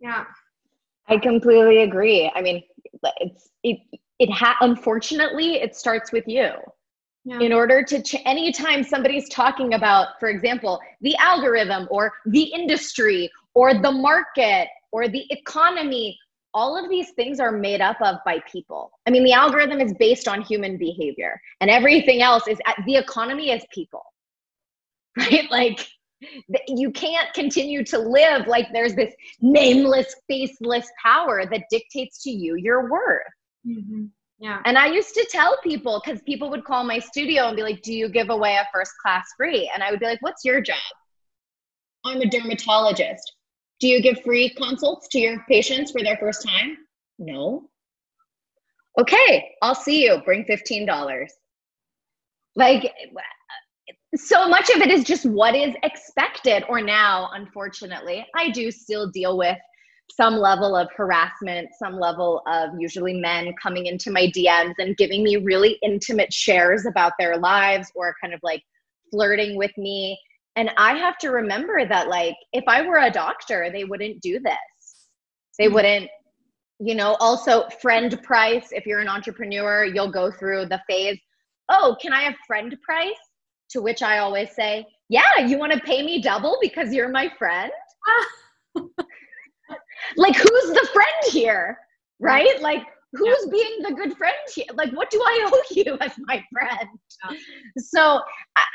[0.00, 0.24] Yeah.
[1.08, 2.30] I completely agree.
[2.34, 2.62] I mean,
[3.18, 3.78] it's it
[4.18, 6.50] it ha- unfortunately it starts with you.
[7.24, 7.40] Yeah.
[7.40, 13.30] In order to ch- anytime somebody's talking about, for example, the algorithm or the industry
[13.54, 16.18] or the market or the economy,
[16.54, 18.90] all of these things are made up of by people.
[19.06, 23.50] I mean, the algorithm is based on human behavior, and everything else is the economy
[23.50, 24.02] is people,
[25.18, 25.50] right?
[25.50, 25.86] Like
[26.68, 32.56] you can't continue to live like there's this nameless, faceless power that dictates to you
[32.56, 33.22] your worth.
[33.66, 34.06] Mm-hmm.
[34.38, 34.62] Yeah.
[34.64, 37.82] And I used to tell people because people would call my studio and be like,
[37.82, 39.70] Do you give away a first class free?
[39.72, 40.76] And I would be like, What's your job?
[42.04, 43.34] I'm a dermatologist.
[43.80, 46.78] Do you give free consults to your patients for their first time?
[47.18, 47.68] No.
[48.98, 50.20] Okay, I'll see you.
[50.24, 51.26] Bring $15.
[52.56, 52.92] Like,
[54.16, 58.26] so much of it is just what is expected or now unfortunately.
[58.36, 59.58] I do still deal with
[60.10, 65.22] some level of harassment some level of usually men coming into my dms and giving
[65.22, 68.60] me really intimate shares about their lives or kind of like
[69.12, 70.18] flirting with me.
[70.56, 74.40] And i have to remember that like if i were a doctor they wouldn't do
[74.40, 74.56] this.
[75.58, 75.74] They mm-hmm.
[75.74, 76.10] wouldn't
[76.80, 81.18] you know also friend price if you're an entrepreneur you'll go through the phase
[81.68, 83.29] oh can i have friend price
[83.70, 87.30] to which I always say, Yeah, you want to pay me double because you're my
[87.38, 87.70] friend?
[90.16, 91.78] like, who's the friend here?
[92.20, 92.60] Right?
[92.60, 93.50] Like, who's yeah.
[93.50, 94.66] being the good friend here?
[94.74, 96.88] Like, what do I owe you as my friend?
[97.24, 97.36] Yeah.
[97.78, 98.20] So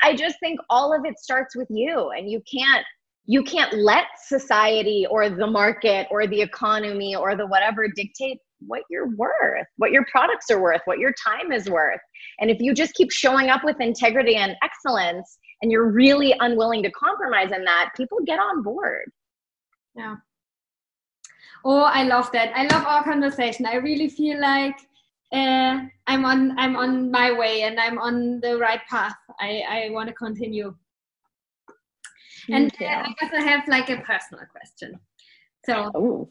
[0.02, 2.84] I just think all of it starts with you, and you can't
[3.28, 8.82] you can't let society or the market or the economy or the whatever dictate what
[8.88, 12.00] you're worth, what your products are worth, what your time is worth.
[12.40, 16.82] And if you just keep showing up with integrity and excellence and you're really unwilling
[16.82, 19.10] to compromise in that, people get on board.
[19.94, 20.16] Yeah.
[21.64, 22.52] Oh, I love that.
[22.54, 23.66] I love our conversation.
[23.66, 24.76] I really feel like
[25.32, 29.16] uh, I'm on I'm on my way and I'm on the right path.
[29.40, 30.74] I, I want to continue.
[32.48, 35.00] and uh, I guess I have like a personal question.
[35.64, 36.30] So, Ooh.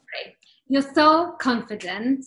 [0.68, 2.24] you're so confident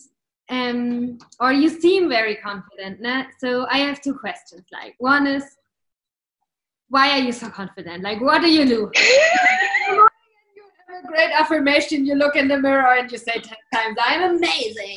[0.49, 3.01] um, or you seem very confident.
[3.01, 3.27] Né?
[3.39, 4.63] So I have two questions.
[4.71, 5.43] Like one is,
[6.89, 8.03] why are you so confident?
[8.03, 8.91] Like what do you do?
[8.95, 10.07] you
[10.87, 12.05] have a great affirmation.
[12.05, 14.95] You look in the mirror and you say ten times, "I'm amazing."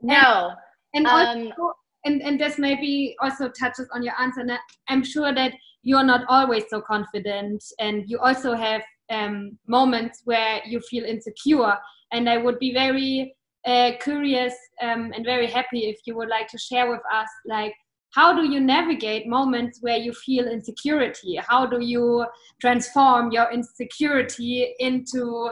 [0.00, 0.52] No.
[0.94, 1.72] And, and um, also,
[2.04, 4.44] and and this maybe also touches on your answer.
[4.88, 5.52] I'm sure that
[5.84, 11.74] you're not always so confident, and you also have um, moments where you feel insecure.
[12.10, 13.34] And I would be very
[13.64, 17.74] uh, curious um, and very happy if you would like to share with us, like,
[18.10, 21.36] how do you navigate moments where you feel insecurity?
[21.36, 22.26] How do you
[22.60, 25.50] transform your insecurity into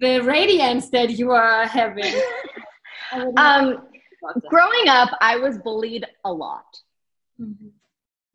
[0.00, 2.14] the radiance that you are having?
[3.36, 3.88] um,
[4.48, 6.80] growing up, I was bullied a lot.
[7.40, 7.68] Mm-hmm.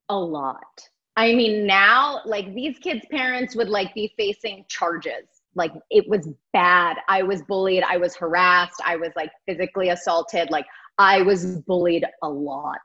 [0.09, 0.87] A lot.
[1.15, 5.32] I mean, now, like these kids' parents would like be facing charges.
[5.55, 6.97] Like it was bad.
[7.07, 7.83] I was bullied.
[7.83, 8.81] I was harassed.
[8.83, 10.49] I was like physically assaulted.
[10.49, 10.65] Like
[10.97, 12.79] I was bullied a lot.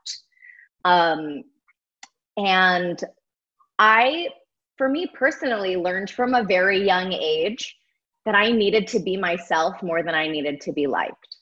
[0.85, 1.43] Um,
[2.37, 3.03] and
[3.77, 4.29] I,
[4.77, 7.75] for me personally, learned from a very young age
[8.25, 11.37] that I needed to be myself more than I needed to be liked.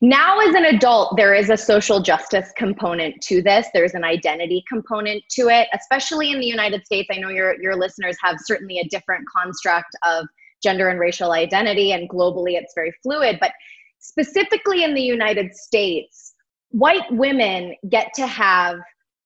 [0.00, 3.66] Now, as an adult, there is a social justice component to this.
[3.74, 7.08] There's an identity component to it, especially in the United States.
[7.12, 10.26] I know your, your listeners have certainly a different construct of
[10.62, 13.38] gender and racial identity, and globally it's very fluid.
[13.40, 13.52] But
[13.98, 16.34] specifically in the United States,
[16.70, 18.78] white women get to have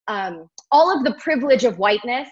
[0.09, 2.29] um, all of the privilege of whiteness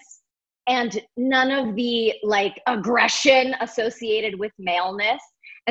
[0.67, 5.21] and none of the like aggression associated with maleness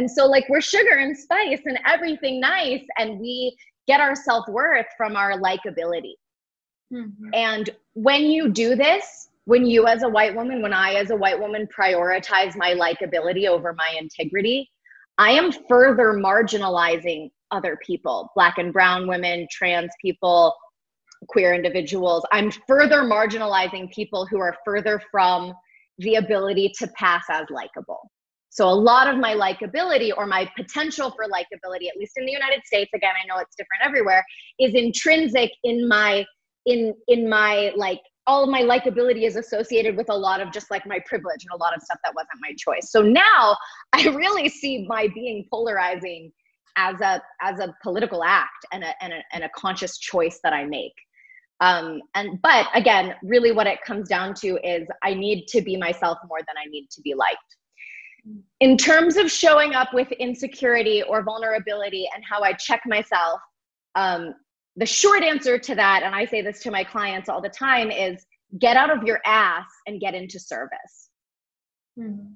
[0.01, 3.55] and so, like, we're sugar and spice and everything nice, and we
[3.87, 6.15] get our self worth from our likability.
[6.91, 7.29] Mm-hmm.
[7.35, 11.17] And when you do this, when you as a white woman, when I as a
[11.17, 14.71] white woman prioritize my likability over my integrity,
[15.19, 20.55] I am further marginalizing other people, black and brown women, trans people,
[21.29, 22.25] queer individuals.
[22.33, 25.53] I'm further marginalizing people who are further from
[25.99, 28.11] the ability to pass as likable.
[28.51, 32.33] So a lot of my likability or my potential for likability, at least in the
[32.33, 34.25] United States, again, I know it's different everywhere,
[34.59, 36.27] is intrinsic in my
[36.67, 40.71] in in my like all of my likability is associated with a lot of just
[40.71, 42.91] like my privilege and a lot of stuff that wasn't my choice.
[42.91, 43.57] So now
[43.93, 46.33] I really see my being polarizing
[46.77, 50.53] as a as a political act and a and a, and a conscious choice that
[50.53, 50.95] I make.
[51.61, 55.77] Um, and but again, really what it comes down to is I need to be
[55.77, 57.39] myself more than I need to be liked
[58.61, 63.41] in terms of showing up with insecurity or vulnerability and how I check myself,
[63.95, 64.35] um,
[64.77, 67.91] the short answer to that, and I say this to my clients all the time,
[67.91, 68.25] is
[68.59, 71.11] get out of your ass and get into service.
[71.99, 72.33] Mm-hmm.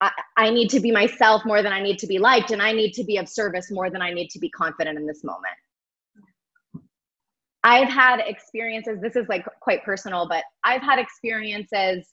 [0.00, 2.72] I, I need to be myself more than I need to be liked, and I
[2.72, 5.54] need to be of service more than I need to be confident in this moment.
[7.64, 12.06] I've had experiences, this is like quite personal, but I've had experiences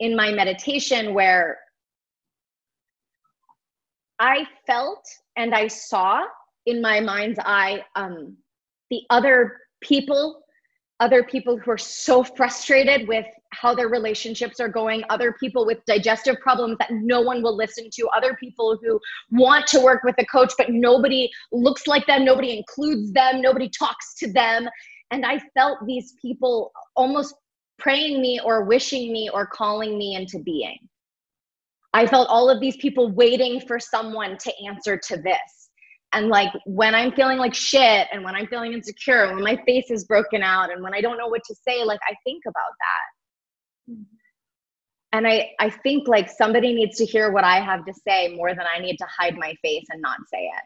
[0.00, 1.58] in my meditation where
[4.18, 5.04] I felt
[5.36, 6.22] and I saw
[6.66, 8.36] in my mind's eye um,
[8.90, 10.42] the other people,
[11.00, 15.78] other people who are so frustrated with how their relationships are going, other people with
[15.86, 19.00] digestive problems that no one will listen to, other people who
[19.30, 23.68] want to work with a coach, but nobody looks like them, nobody includes them, nobody
[23.68, 24.68] talks to them.
[25.10, 27.34] And I felt these people almost
[27.78, 30.78] praying me or wishing me or calling me into being.
[31.94, 35.70] I felt all of these people waiting for someone to answer to this.
[36.12, 39.90] And like when I'm feeling like shit and when I'm feeling insecure, when my face
[39.90, 42.72] is broken out and when I don't know what to say, like I think about
[42.80, 43.96] that.
[45.12, 48.50] And I, I think like somebody needs to hear what I have to say more
[48.50, 50.64] than I need to hide my face and not say it.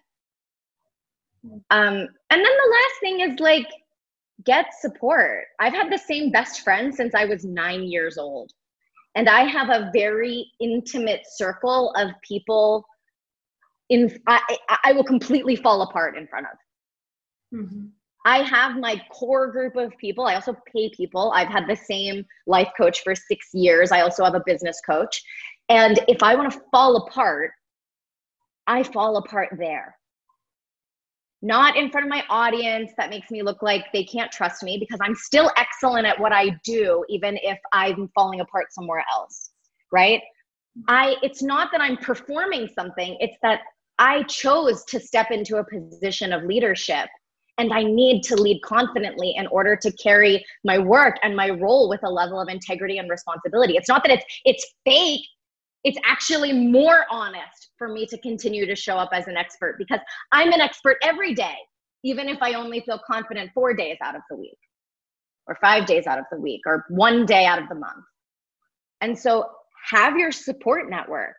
[1.71, 3.67] Um, and then the last thing is like
[4.45, 5.45] get support.
[5.61, 8.53] I've had the same best friend since I was nine years old.
[9.15, 12.85] And I have a very intimate circle of people
[13.89, 14.41] in I,
[14.85, 17.59] I will completely fall apart in front of.
[17.59, 17.87] Mm-hmm.
[18.27, 20.27] I have my core group of people.
[20.27, 21.33] I also pay people.
[21.35, 23.91] I've had the same life coach for six years.
[23.91, 25.23] I also have a business coach.
[25.71, 27.53] And if I want to fall apart,
[28.67, 29.98] I fall apart there
[31.41, 34.77] not in front of my audience that makes me look like they can't trust me
[34.79, 39.51] because I'm still excellent at what I do, even if I'm falling apart somewhere else,
[39.93, 40.21] right?
[40.89, 43.61] I, it's not that I'm performing something, it's that
[43.99, 47.09] I chose to step into a position of leadership
[47.59, 51.89] and I need to lead confidently in order to carry my work and my role
[51.89, 53.77] with a level of integrity and responsibility.
[53.77, 55.27] It's not that it's it's fake
[55.85, 60.01] it's actually more honest for me to continue to show up as an expert because
[60.33, 61.55] I'm an expert every day,
[62.05, 64.59] even if I only feel confident four days out of the week,
[65.47, 68.05] or five days out of the week, or one day out of the month.
[69.01, 69.47] And so
[69.91, 71.37] have your support network.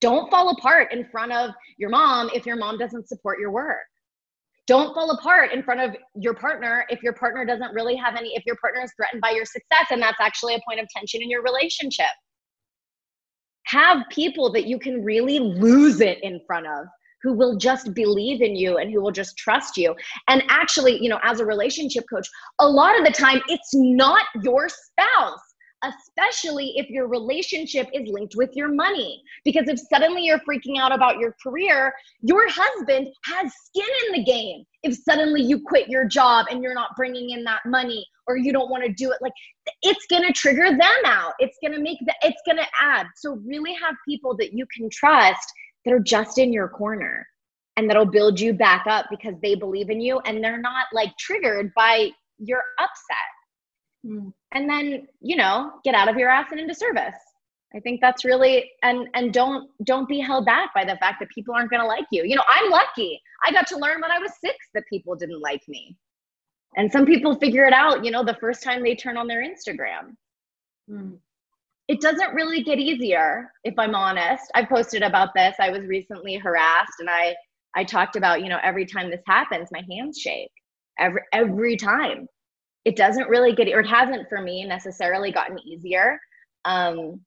[0.00, 3.76] Don't fall apart in front of your mom if your mom doesn't support your work.
[4.66, 8.30] Don't fall apart in front of your partner if your partner doesn't really have any,
[8.36, 11.20] if your partner is threatened by your success and that's actually a point of tension
[11.20, 12.06] in your relationship
[13.70, 16.86] have people that you can really lose it in front of
[17.22, 19.94] who will just believe in you and who will just trust you.
[20.28, 22.26] And actually, you know, as a relationship coach,
[22.58, 25.49] a lot of the time it's not your spouse
[25.82, 29.22] especially if your relationship is linked with your money.
[29.44, 34.24] Because if suddenly you're freaking out about your career, your husband has skin in the
[34.24, 34.64] game.
[34.82, 38.52] If suddenly you quit your job and you're not bringing in that money or you
[38.52, 39.32] don't want to do it, like
[39.82, 41.32] it's going to trigger them out.
[41.38, 43.06] It's going to make the, it's going to add.
[43.16, 45.52] So really have people that you can trust
[45.84, 47.26] that are just in your corner
[47.76, 51.16] and that'll build you back up because they believe in you and they're not like
[51.18, 53.16] triggered by your upset
[54.04, 54.32] mm.
[54.52, 57.14] and then you know get out of your ass and into service.
[57.74, 61.28] I think that's really and and don't don't be held back by the fact that
[61.30, 62.24] people aren't going to like you.
[62.24, 63.20] You know i'm lucky.
[63.46, 65.96] I got to learn when i was six that people didn't like me.
[66.76, 69.44] And some people figure it out you know the first time they turn on their
[69.44, 70.16] instagram.
[70.90, 71.18] Mm.
[71.86, 74.44] it doesn't really get easier if i'm honest.
[74.54, 75.54] I posted about this.
[75.60, 77.34] I was recently harassed and i
[77.76, 80.50] i talked about you know every time this happens my hands shake.
[80.98, 82.26] Every every time
[82.84, 86.18] it doesn't really get or it hasn't for me necessarily gotten easier.
[86.64, 87.20] Um,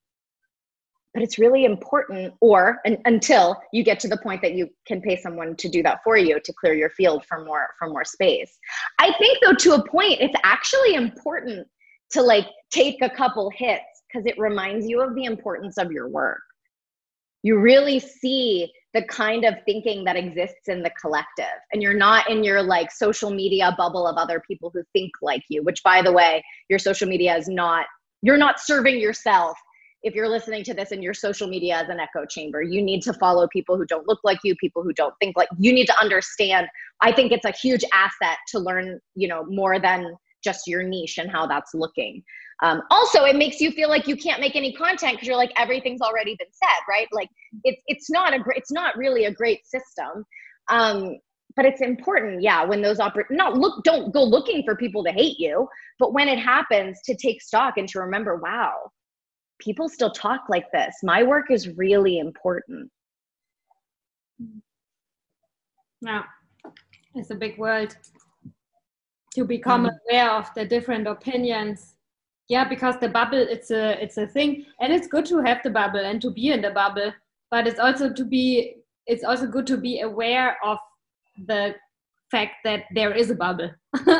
[1.12, 5.00] but it's really important or an, until you get to the point that you can
[5.00, 8.04] pay someone to do that for you to clear your field for more for more
[8.04, 8.58] space.
[8.98, 11.68] I think though to a point it's actually important
[12.10, 16.08] to like take a couple hits because it reminds you of the importance of your
[16.08, 16.42] work.
[17.42, 21.58] You really see the kind of thinking that exists in the collective.
[21.72, 25.42] And you're not in your like social media bubble of other people who think like
[25.48, 27.86] you which by the way your social media is not
[28.22, 29.58] you're not serving yourself
[30.04, 32.60] if you're listening to this and your social media is an echo chamber.
[32.62, 35.48] You need to follow people who don't look like you people who don't think like
[35.58, 36.68] you need to understand.
[37.00, 40.14] I think it's a huge asset to learn you know more than
[40.44, 42.22] just your niche and how that's looking
[42.62, 45.52] um, also, it makes you feel like you can't make any content because you're like
[45.56, 47.08] everything's already been said, right?
[47.12, 47.28] Like
[47.64, 50.24] it's it's not a great, it's not really a great system.
[50.70, 51.16] Um,
[51.56, 52.64] but it's important, yeah.
[52.64, 55.68] When those oper not look, don't go looking for people to hate you,
[55.98, 58.90] but when it happens, to take stock and to remember, wow,
[59.60, 60.96] people still talk like this.
[61.02, 62.90] My work is really important.
[66.00, 66.22] Yeah,
[67.14, 67.96] it's a big world
[69.34, 69.90] to become mm.
[70.08, 71.94] aware of the different opinions.
[72.48, 74.66] Yeah because the bubble it's a it's a thing.
[74.80, 77.12] And it's good to have the bubble and to be in the bubble
[77.50, 78.76] but it's also to be
[79.06, 80.78] it's also good to be aware of
[81.46, 81.74] the
[82.30, 83.70] fact that there is a bubble.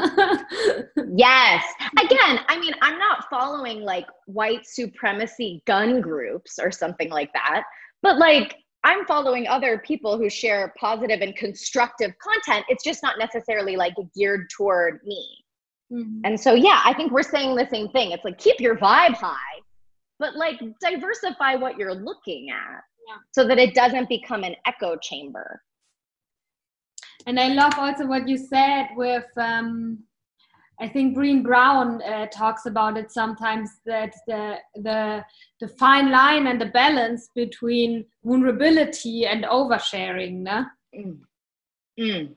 [1.17, 1.65] Yes.
[2.03, 7.63] Again i mean i'm not following like white supremacy gun groups or something like that
[8.03, 13.19] but like i'm following other people who share positive and constructive content it's just not
[13.19, 15.45] necessarily like geared toward me
[15.93, 16.21] Mm-hmm.
[16.25, 18.13] And so, yeah, I think we're saying the same thing.
[18.13, 19.61] It's like keep your vibe high,
[20.19, 23.17] but like diversify what you're looking at yeah.
[23.33, 25.63] so that it doesn't become an echo chamber.
[27.27, 29.99] And I love also what you said with, um,
[30.81, 35.25] I think Brené Brown uh, talks about it sometimes that the, the,
[35.61, 40.45] the fine line and the balance between vulnerability and oversharing.
[40.97, 41.19] Mm.
[41.99, 42.35] Mm.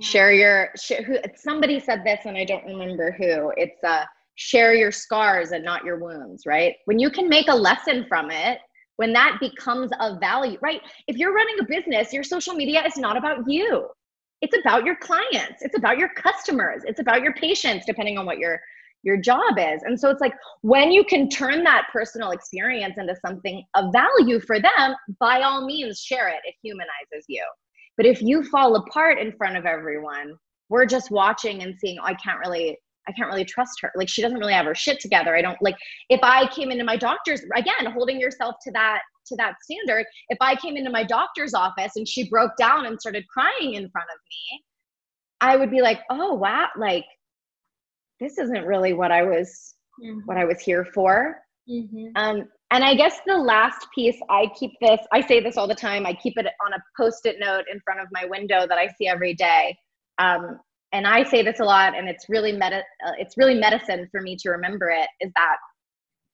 [0.00, 0.72] Share your
[1.06, 3.52] who somebody said this and i don't remember who.
[3.56, 4.04] It's uh
[4.34, 6.74] share your scars and not your wounds right?
[6.86, 8.58] When you can make a lesson from it
[8.96, 10.80] when that becomes of value right?
[11.06, 13.88] If you're running a business your social media is not about you
[14.42, 15.62] it's about your clients.
[15.62, 16.82] It's about your customers.
[16.84, 18.60] It's about your patients depending on what your
[19.02, 19.82] your job is.
[19.84, 20.32] And so it's like
[20.62, 25.64] when you can turn that personal experience into something of value for them by all
[25.64, 26.40] means share it.
[26.44, 27.44] It humanizes you.
[27.96, 30.34] But if you fall apart in front of everyone,
[30.68, 32.76] we're just watching and seeing, oh, I can't really
[33.08, 33.92] I can't really trust her.
[33.94, 35.36] Like she doesn't really have her shit together.
[35.36, 35.76] I don't like
[36.08, 40.06] if I came into my doctor's again, holding yourself to that to that standard.
[40.28, 43.88] If I came into my doctor's office and she broke down and started crying in
[43.90, 44.62] front of me,
[45.40, 47.04] I would be like, "Oh, wow, like
[48.20, 50.20] this isn't really what I was mm-hmm.
[50.26, 51.36] what I was here for."
[51.68, 52.06] Mm-hmm.
[52.16, 55.74] Um, and I guess the last piece, I keep this, I say this all the
[55.74, 58.78] time, I keep it on a post it note in front of my window that
[58.78, 59.76] I see every day.
[60.18, 60.58] Um,
[60.92, 64.20] and I say this a lot, and it's really meta, uh, it's really medicine for
[64.20, 65.56] me to remember it is that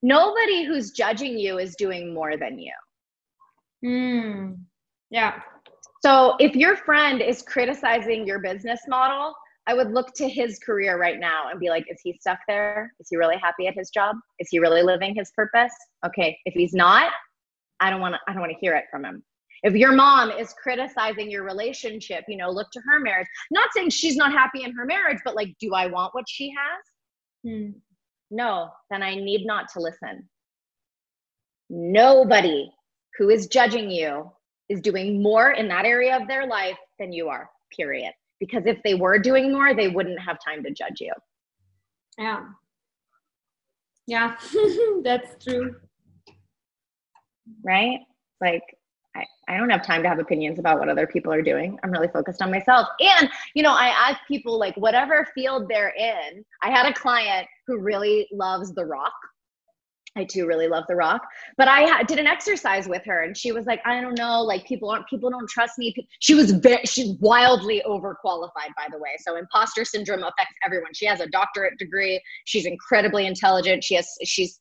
[0.02, 2.72] nobody who's judging you is doing more than you.
[3.84, 4.58] Mm.
[5.10, 5.40] Yeah.
[6.04, 9.34] So if your friend is criticizing your business model,
[9.66, 12.92] I would look to his career right now and be like, is he stuck there?
[12.98, 14.16] Is he really happy at his job?
[14.40, 15.72] Is he really living his purpose?
[16.04, 17.12] Okay, if he's not,
[17.78, 19.22] I don't want to I don't want to hear it from him.
[19.62, 23.28] If your mom is criticizing your relationship, you know, look to her marriage.
[23.52, 26.50] Not saying she's not happy in her marriage, but like, do I want what she
[26.50, 27.48] has?
[27.48, 27.70] Hmm.
[28.32, 30.26] No, then I need not to listen.
[31.68, 32.72] Nobody
[33.18, 34.32] who is judging you
[34.70, 38.12] is doing more in that area of their life than you are, period.
[38.40, 41.12] Because if they were doing more, they wouldn't have time to judge you.
[42.16, 42.44] Yeah.
[44.06, 44.36] Yeah,
[45.04, 45.76] that's true.
[47.62, 48.00] Right?
[48.40, 48.64] Like,
[49.14, 51.78] I, I don't have time to have opinions about what other people are doing.
[51.82, 52.88] I'm really focused on myself.
[53.00, 56.44] And, you know, I ask people, like, whatever field they're in.
[56.62, 59.12] I had a client who really loves The Rock.
[60.14, 61.22] I too really love The Rock,
[61.56, 64.42] but I ha- did an exercise with her, and she was like, "I don't know,
[64.42, 68.98] like people aren't people don't trust me." She was very, she's wildly overqualified, by the
[68.98, 69.16] way.
[69.20, 70.92] So imposter syndrome affects everyone.
[70.92, 72.20] She has a doctorate degree.
[72.44, 73.84] She's incredibly intelligent.
[73.84, 74.60] She has she's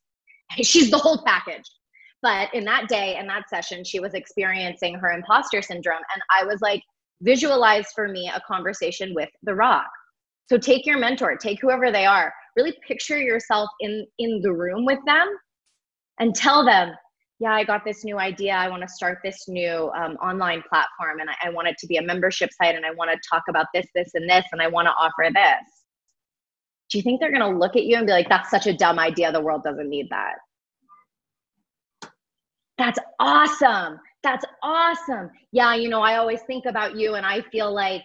[0.61, 1.69] she's the whole package.
[2.21, 6.45] But in that day, in that session, she was experiencing her imposter syndrome, and I
[6.45, 6.83] was like,
[7.21, 9.89] visualize for me a conversation with The Rock.
[10.49, 14.85] So take your mentor, take whoever they are, really picture yourself in in the room
[14.85, 15.27] with them
[16.19, 16.91] and tell them
[17.39, 18.53] yeah i got this new idea.
[18.53, 21.87] I want to start this new um, online platform and I, I want it to
[21.87, 24.61] be a membership site and i want to talk about this this and this and
[24.61, 25.85] i want to offer this.
[26.89, 28.73] Do you think they're going to look at you and be like that's such a
[28.73, 29.31] dumb idea.
[29.31, 30.35] The world doesn't need that
[32.81, 33.99] that's awesome.
[34.23, 35.29] That's awesome.
[35.51, 38.03] Yeah you know i always think about you and i feel like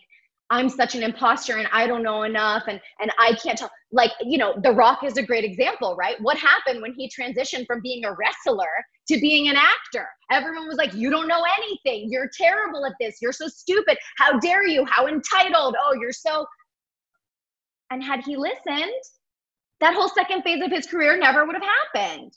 [0.48, 4.12] I'm such an imposter and I don't know enough and and I can't tell like
[4.20, 6.16] you know The Rock is a great example right?
[6.20, 8.70] What happened when he transitioned from being a wrestler
[9.08, 10.06] to being an actor?
[10.30, 12.08] Everyone was like you don't know anything.
[12.10, 13.16] You're terrible at this.
[13.20, 13.98] You're so stupid.
[14.18, 14.84] How dare you?
[14.84, 15.74] How entitled.
[15.82, 16.46] Oh you're so
[17.90, 19.02] and had he listened
[19.80, 22.32] that whole second phase of his career never would have happened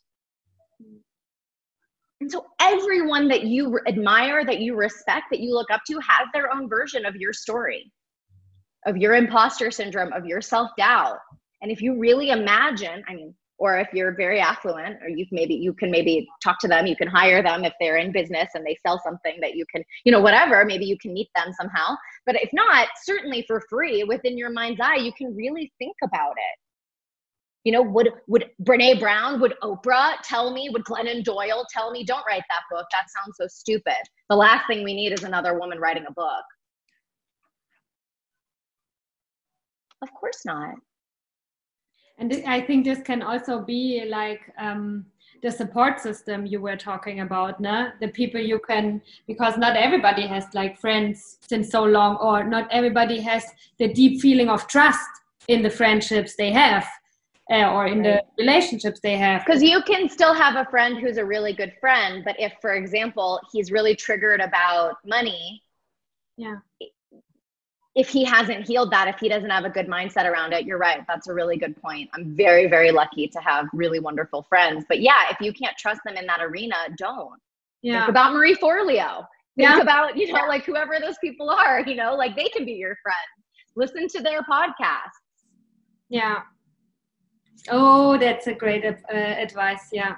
[2.21, 6.27] and so everyone that you admire that you respect that you look up to has
[6.33, 7.91] their own version of your story
[8.85, 11.17] of your imposter syndrome, of your self doubt.
[11.61, 15.53] And if you really imagine, I mean, or if you're very affluent, or you maybe
[15.53, 18.65] you can maybe talk to them, you can hire them if they're in business and
[18.65, 21.93] they sell something that you can, you know, whatever, maybe you can meet them somehow.
[22.25, 26.31] But if not, certainly for free within your mind's eye, you can really think about
[26.31, 26.59] it.
[27.65, 32.03] You know, would would Brene Brown, would Oprah tell me, would Glennon Doyle tell me,
[32.03, 32.85] don't write that book?
[32.91, 34.01] That sounds so stupid.
[34.29, 36.45] The last thing we need is another woman writing a book.
[40.01, 40.75] Of course not.
[42.19, 45.05] And I think this can also be like um,
[45.41, 47.91] the support system you were talking about, no?
[48.01, 52.67] the people you can, because not everybody has like friends since so long, or not
[52.71, 53.45] everybody has
[53.77, 55.09] the deep feeling of trust
[55.47, 56.85] in the friendships they have.
[57.51, 58.21] Uh, or in right.
[58.37, 59.43] the relationships they have.
[59.43, 62.73] Because you can still have a friend who's a really good friend, but if, for
[62.75, 65.63] example, he's really triggered about money,
[66.37, 66.57] yeah,
[67.95, 70.77] if he hasn't healed that, if he doesn't have a good mindset around it, you're
[70.77, 71.01] right.
[71.07, 72.09] That's a really good point.
[72.13, 74.85] I'm very, very lucky to have really wonderful friends.
[74.87, 77.41] But yeah, if you can't trust them in that arena, don't.
[77.81, 78.01] Yeah.
[78.01, 79.25] Think about Marie Forleo.
[79.57, 79.79] Think yeah.
[79.81, 80.45] about, you know, yeah.
[80.45, 83.17] like whoever those people are, you know, like they can be your friends.
[83.75, 85.19] Listen to their podcasts.
[86.09, 86.41] Yeah.
[87.69, 89.89] Oh, that's a great uh, advice.
[89.91, 90.15] Yeah.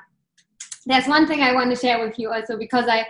[0.86, 3.06] There's one thing I want to share with you also because I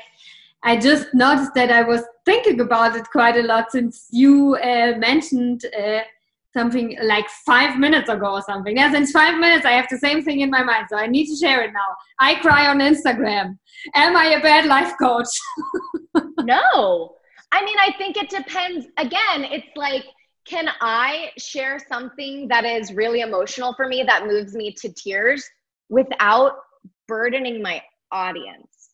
[0.63, 4.93] I just noticed that I was thinking about it quite a lot since you uh,
[4.97, 6.01] mentioned uh,
[6.53, 8.77] something like five minutes ago or something.
[8.77, 11.27] Yeah, since five minutes, I have the same thing in my mind, so I need
[11.27, 11.95] to share it now.
[12.19, 13.57] I cry on Instagram.
[13.95, 15.29] Am I a bad life coach?
[16.41, 17.15] no.
[17.51, 18.85] I mean, I think it depends.
[18.97, 20.05] Again, it's like,
[20.45, 25.47] can I share something that is really emotional for me that moves me to tears
[25.89, 26.53] without
[27.07, 27.81] burdening my
[28.11, 28.89] audience?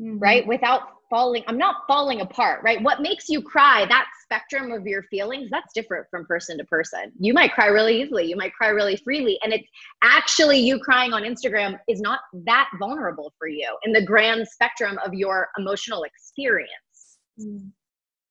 [0.00, 0.18] Mm-hmm.
[0.18, 0.46] right?
[0.46, 5.02] Without falling i'm not falling apart right what makes you cry that spectrum of your
[5.02, 8.68] feelings that's different from person to person you might cry really easily you might cry
[8.68, 9.66] really freely and it's
[10.02, 14.98] actually you crying on instagram is not that vulnerable for you in the grand spectrum
[15.04, 17.68] of your emotional experience mm.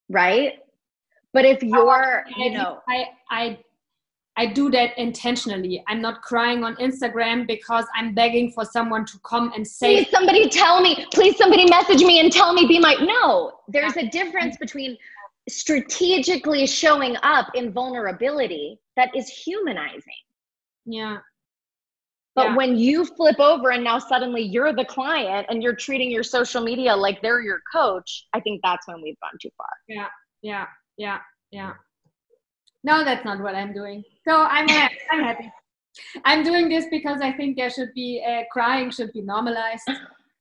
[0.08, 0.54] right
[1.32, 3.58] but if you're you know i i
[4.36, 5.84] I do that intentionally.
[5.86, 9.96] I'm not crying on Instagram because I'm begging for someone to come and say.
[10.04, 11.04] Please, somebody tell me.
[11.12, 12.66] Please, somebody message me and tell me.
[12.66, 13.52] Be my no.
[13.68, 14.96] There's a difference between
[15.48, 20.22] strategically showing up in vulnerability that is humanizing.
[20.86, 21.18] Yeah.
[22.34, 22.56] But Yeah.
[22.56, 26.62] when you flip over and now suddenly you're the client and you're treating your social
[26.62, 29.66] media like they're your coach, I think that's when we've gone too far.
[29.88, 30.06] yeah
[30.42, 30.66] yeah
[31.00, 31.18] yeah
[31.50, 31.72] yeah.
[32.84, 34.02] No that's not what i'm doing.
[34.26, 35.50] So i'm ha- i'm happy.
[36.24, 39.88] I'm doing this because i think there should be uh, crying should be normalized.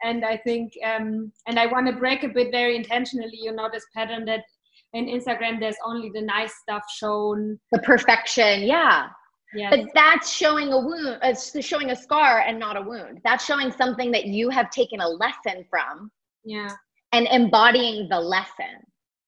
[0.02, 3.70] And i think um and i want to break a bit very intentionally you know
[3.72, 4.46] this pattern that
[4.94, 7.60] in instagram there's only the nice stuff shown.
[7.74, 9.08] The perfection, yeah.
[9.54, 9.70] yeah.
[9.70, 13.20] But that's showing a wound, it's showing a scar and not a wound.
[13.26, 16.10] That's showing something that you have taken a lesson from
[16.46, 16.72] yeah.
[17.12, 18.76] and embodying the lesson.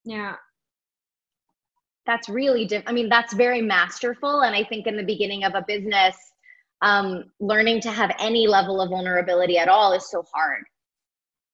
[0.05, 0.35] yeah
[2.11, 4.41] That's really diff- I mean, that's very masterful.
[4.41, 6.17] And I think in the beginning of a business,
[6.81, 10.65] um, learning to have any level of vulnerability at all is so hard.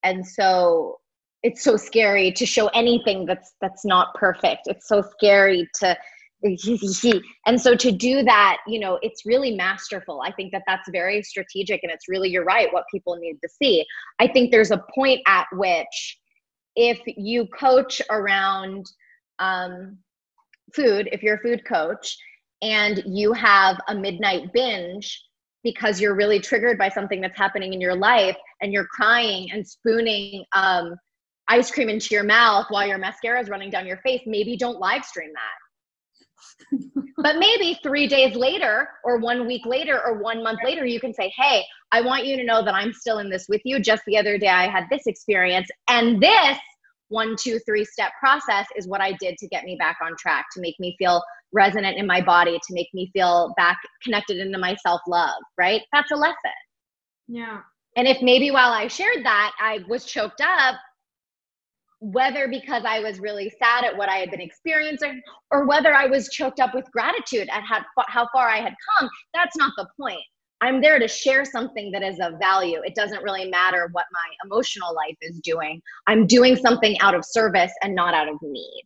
[0.01, 0.97] And so
[1.43, 4.61] it's so scary to show anything that's that's not perfect.
[4.65, 5.95] It's so scary to
[7.45, 11.23] and so to do that you know it's really masterful i think that that's very
[11.23, 13.83] strategic and it's really you're right what people need to see
[14.19, 16.19] i think there's a point at which
[16.75, 18.85] if you coach around
[19.39, 19.97] um,
[20.73, 22.17] food if you're a food coach
[22.61, 25.23] and you have a midnight binge
[25.63, 29.67] because you're really triggered by something that's happening in your life and you're crying and
[29.67, 30.95] spooning um,
[31.47, 34.79] ice cream into your mouth while your mascara is running down your face maybe don't
[34.79, 35.57] live stream that.
[37.17, 41.13] But maybe three days later or one week later or one month later you can
[41.13, 43.79] say hey i want you to know that i'm still in this with you.
[43.79, 46.57] Just the other day i had this experience and this
[47.09, 50.45] one two three step process is what i did to get me back on track
[50.53, 51.21] to make me feel
[51.53, 55.81] resonant in my body to make me feel back connected into my self love right?
[55.93, 56.35] That's a lesson.
[57.27, 57.59] Yeah.
[57.95, 60.75] And if maybe while i shared that i was choked up
[61.99, 65.21] whether because I was really sad at what I had been experiencing
[65.51, 69.09] or whether I was choked up with gratitude at how, how far I had come,
[69.33, 70.21] that's not the point.
[70.61, 72.81] I'm there to share something that is of value.
[72.83, 75.81] It doesn't really matter what my emotional life is doing.
[76.07, 78.83] I'm doing something out of service and not out of need.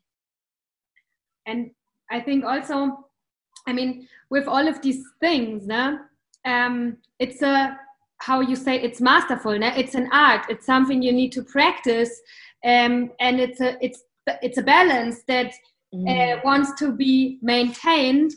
[1.45, 1.71] and
[2.09, 3.05] i think also
[3.67, 5.97] i mean with all of these things né,
[6.45, 7.77] um, it's a
[8.19, 9.75] how you say it's masterful né?
[9.77, 12.21] it's an art it's something you need to practice
[12.65, 14.03] um, and it's a it's
[14.41, 15.51] it's a balance that
[16.07, 18.31] uh, wants to be maintained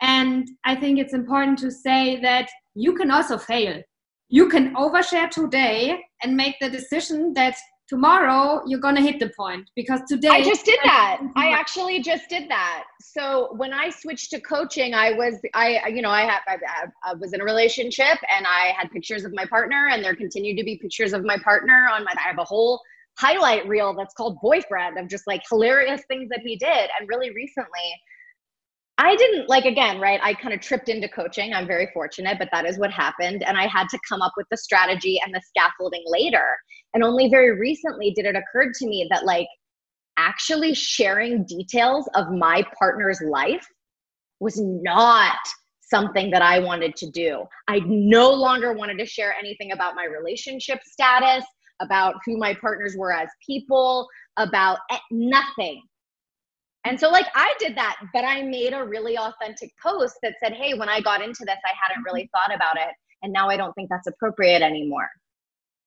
[0.00, 3.82] and i think it's important to say that you can also fail
[4.28, 7.56] you can overshare today and make the decision that
[7.88, 11.20] tomorrow you're gonna hit the point because today I just did that.
[11.36, 12.84] I actually just did that.
[13.00, 16.56] So when I switched to coaching, I was I you know I have I,
[17.04, 20.56] I was in a relationship and I had pictures of my partner, and there continued
[20.56, 22.12] to be pictures of my partner on my.
[22.16, 22.80] I have a whole
[23.18, 26.90] highlight reel that's called boyfriend of just like hilarious things that he did.
[26.98, 28.00] And really recently,
[28.98, 30.20] I didn't like again, right?
[30.22, 31.52] I kind of tripped into coaching.
[31.52, 33.42] I'm very fortunate, but that is what happened.
[33.42, 36.56] And I had to come up with the strategy and the scaffolding later.
[36.94, 39.48] And only very recently did it occur to me that like
[40.16, 43.66] actually sharing details of my partner's life
[44.40, 45.36] was not
[45.82, 47.44] something that I wanted to do.
[47.68, 51.44] I no longer wanted to share anything about my relationship status,
[51.80, 54.08] about who my partners were as people,
[54.38, 54.78] about
[55.10, 55.82] nothing.
[56.86, 60.52] And so, like, I did that, but I made a really authentic post that said,
[60.52, 62.50] Hey, when I got into this, I hadn't really mm-hmm.
[62.50, 62.94] thought about it.
[63.22, 65.08] And now I don't think that's appropriate anymore.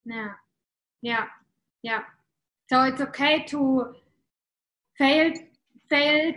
[0.05, 0.31] Yeah,
[1.01, 1.25] yeah,
[1.83, 2.01] yeah.
[2.69, 3.95] So it's okay to
[4.97, 5.31] fail,
[5.89, 6.33] fail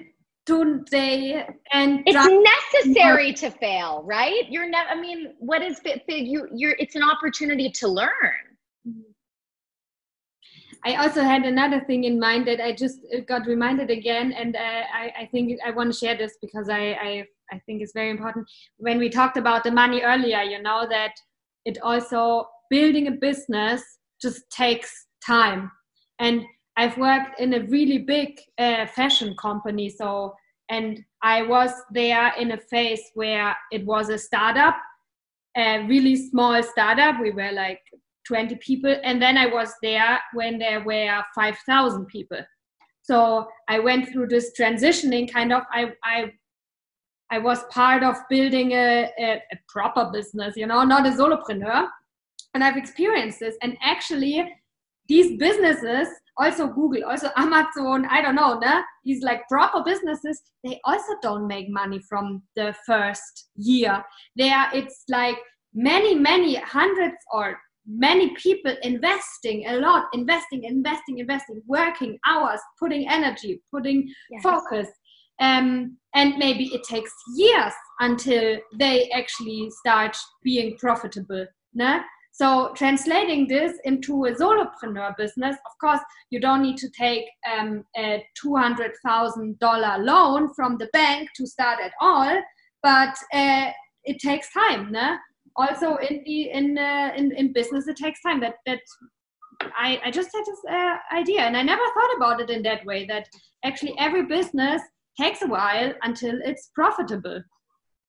[0.47, 4.44] today, and It's necessary to fail, right?
[4.48, 5.80] You're never, I mean, what is?
[6.06, 8.52] You, you're, it's an opportunity to learn.
[10.85, 14.57] I also had another thing in mind that I just uh, got reminded again, and
[14.57, 17.93] uh, I, I think I want to share this because I, I, I think it's
[17.93, 18.51] very important.
[18.79, 21.13] When we talked about the money earlier, you know that
[21.65, 23.83] it also building a business
[24.21, 25.71] just takes time,
[26.19, 26.45] and
[26.77, 30.35] I've worked in a really big uh, fashion company, so
[30.69, 34.77] and I was there in a phase where it was a startup,
[35.57, 37.21] a really small startup.
[37.21, 37.83] We were like
[38.33, 42.39] 20 people and then i was there when there were 5000 people.
[43.03, 46.33] So i went through this transitioning kind of i i
[47.31, 51.89] i was part of building a, a, a proper business you know not a solopreneur.
[52.55, 53.57] And i've experienced this.
[53.63, 54.37] And actually
[55.09, 58.83] these businesses also google also amazon i don't know né?
[59.05, 64.03] these like proper businesses they also don't make money from the first year.
[64.37, 65.37] There it's like
[65.75, 73.09] many many hundreds or many people investing a lot investing investing investing working hours putting
[73.09, 74.43] energy putting Yes.
[74.43, 74.89] focus
[75.41, 81.47] um, and maybe it takes years until they actually start being profitable
[81.77, 82.03] né?
[82.31, 86.01] so translating this into a solopreneur business of course
[86.31, 91.93] you don't need to take um, a $200000 loan from the bank to start at
[92.01, 92.37] all
[92.83, 93.71] but uh,
[94.05, 95.17] it takes time né?
[95.57, 98.81] Also in the in, uh, in in business it takes time that that
[99.77, 102.85] I, I just had this uh, idea and I never thought about it in that
[102.85, 103.29] way that
[103.65, 104.83] actually every business
[105.20, 107.43] takes a while until it's profitable.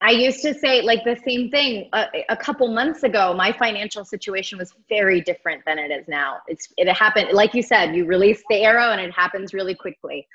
[0.01, 3.33] I used to say like the same thing a, a, couple months ago.
[3.33, 6.39] My financial situation was very different than it is now.
[6.47, 7.95] It's it happened like you said.
[7.95, 10.27] You release the arrow and it happens really quickly.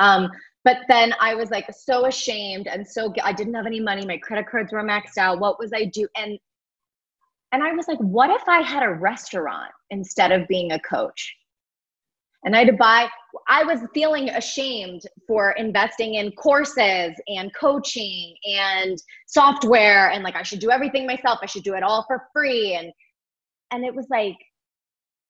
[0.00, 0.28] Um,
[0.64, 4.04] but then I was like so ashamed and so I didn't have any money.
[4.04, 5.38] My credit cards were maxed out.
[5.38, 6.08] What was I do?
[6.16, 6.36] And
[7.52, 11.34] and I was like, what if I had a restaurant instead of being a coach?
[12.44, 13.08] And I had to buy,
[13.48, 18.98] I was feeling ashamed for investing in courses and coaching and
[19.28, 21.38] software and like I should do everything myself.
[21.42, 22.74] I should do it all for free.
[22.74, 22.92] And
[23.70, 24.36] and it was like,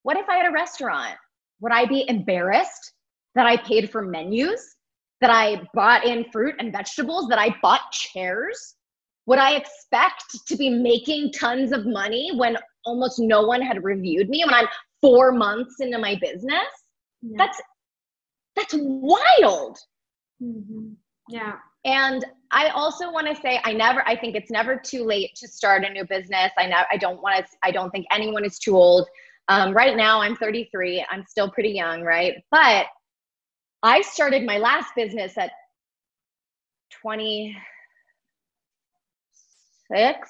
[0.03, 1.15] what if I had a restaurant?
[1.61, 2.93] Would I be embarrassed
[3.35, 4.77] that I paid for menus?
[5.21, 8.75] That I bought in fruit and vegetables, that I bought chairs?
[9.27, 14.29] Would I expect to be making tons of money when almost no one had reviewed
[14.29, 14.67] me when I'm
[15.01, 16.67] four months into my business?
[17.23, 17.37] yeah.
[17.39, 17.61] that's
[18.57, 19.79] that's wild
[20.43, 20.93] mm-hmm.
[21.29, 21.55] yeah
[21.85, 25.49] and i also want to say i never i think it's never too late to
[25.49, 28.59] start a new business i know i don't want to i don't think anyone is
[28.59, 29.09] too old
[29.49, 32.87] um, right now i'm 33 i'm still pretty young right but
[33.83, 35.53] i started my last business at
[39.93, 40.29] 26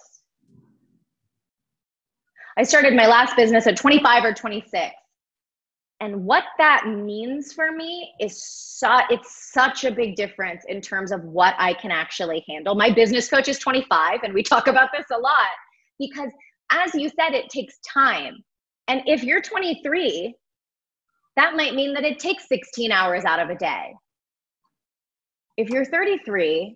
[2.59, 4.95] i started my last business at 25 or 26
[6.03, 11.13] and what that means for me is su- it's such a big difference in terms
[11.13, 12.75] of what I can actually handle.
[12.75, 15.53] My business coach is 25 and we talk about this a lot
[16.01, 16.33] because
[16.73, 18.43] as you said it takes time.
[18.89, 20.35] And if you're 23,
[21.37, 23.95] that might mean that it takes 16 hours out of a day.
[25.57, 26.75] If you're 33,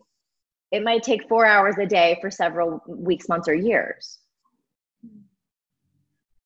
[0.72, 4.18] it might take 4 hours a day for several weeks, months or years.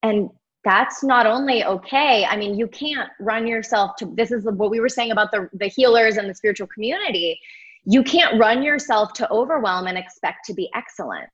[0.03, 0.31] And
[0.65, 2.25] that's not only okay.
[2.27, 5.49] I mean you can't run yourself to this is what we were saying about the
[5.55, 7.41] the healers and the spiritual community.
[7.85, 11.29] You can't run yourself to overwhelm and expect to be excellent.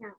[0.00, 0.10] Yeah.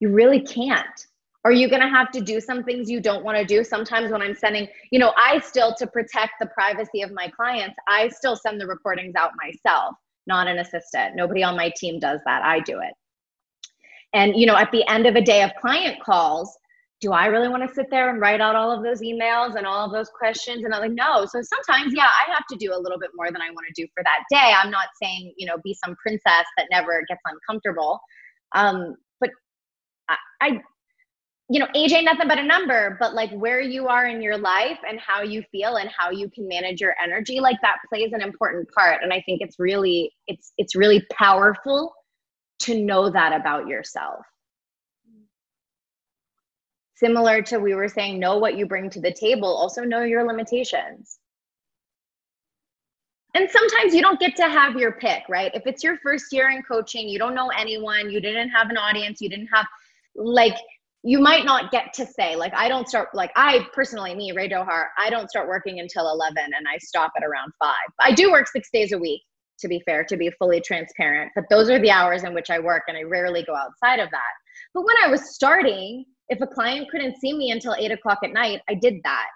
[0.00, 1.06] you really can't.
[1.44, 3.64] Are you going to have to do some things you don't want to do?
[3.64, 7.76] Sometimes when i'm sending you know i still to protect the privacy of my clients
[7.88, 9.94] i still send the recordings out myself
[10.26, 12.92] not an assistant nobody on my team does that i do it
[14.12, 16.56] and you know at the end of a day of client calls
[17.00, 19.66] do I really want to sit there and write out all of those emails and
[19.66, 20.64] all of those questions?
[20.64, 21.26] And I'm like, no.
[21.26, 23.82] So sometimes, yeah, I have to do a little bit more than I want to
[23.82, 24.52] do for that day.
[24.56, 28.00] I'm not saying, you know, be some princess that never gets uncomfortable.
[28.54, 29.30] Um, but
[30.08, 30.60] I, I,
[31.48, 34.36] you know, age ain't nothing but a number, but like where you are in your
[34.36, 38.12] life and how you feel and how you can manage your energy, like that plays
[38.12, 39.02] an important part.
[39.02, 41.94] And I think it's really, it's, it's really powerful
[42.60, 44.24] to know that about yourself.
[46.96, 49.48] Similar to we were saying know what you bring to the table.
[49.48, 51.18] Also know your limitations.
[53.34, 55.52] And sometimes you don't get to have your pick right?
[55.54, 58.78] If it's your first year in coaching you don't know anyone you didn't have an
[58.78, 59.66] audience you didn't have
[60.16, 60.56] like
[61.06, 64.48] you might not get to say like i don't start like i personally me ray
[64.48, 68.30] dohar i don't start working until 11 and i stop at around 5 i do
[68.30, 69.22] work six days a week
[69.58, 72.58] to be fair to be fully transparent but those are the hours in which i
[72.58, 74.34] work and i rarely go outside of that
[74.74, 78.32] but when i was starting if a client couldn't see me until eight o'clock at
[78.32, 79.26] night, I did that.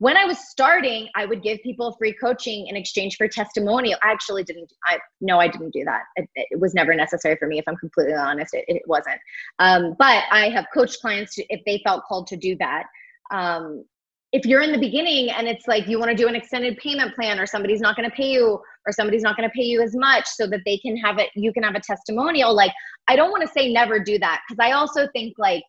[0.00, 3.98] When I was starting, I would give people free coaching in exchange for testimonial.
[4.02, 4.72] I actually didn't.
[4.86, 6.02] I no, I didn't do that.
[6.16, 7.58] It, it was never necessary for me.
[7.58, 9.18] If I'm completely honest, it, it wasn't.
[9.58, 12.84] Um, but I have coached clients to, if they felt called to do that.
[13.32, 13.84] Um,
[14.32, 17.14] if you're in the beginning and it's like you want to do an extended payment
[17.14, 19.80] plan or somebody's not going to pay you or somebody's not going to pay you
[19.80, 22.72] as much so that they can have it you can have a testimonial like
[23.08, 25.62] i don't want to say never do that because i also think like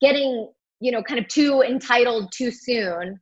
[0.00, 0.50] getting
[0.80, 3.20] you know kind of too entitled too soon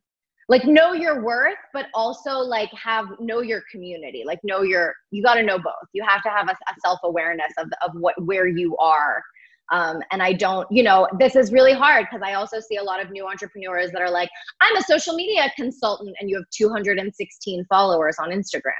[0.49, 5.23] like know your worth but also like have know your community like know your you
[5.23, 5.87] got to know both.
[5.93, 9.23] You have to have a, a self-awareness of, of what where you are.
[9.71, 12.83] Um, and i don't you know this is really hard because i also see a
[12.83, 14.31] lot of new entrepreneurs that are like
[14.61, 18.71] i'm a social media consultant and you have 216 followers on instagram.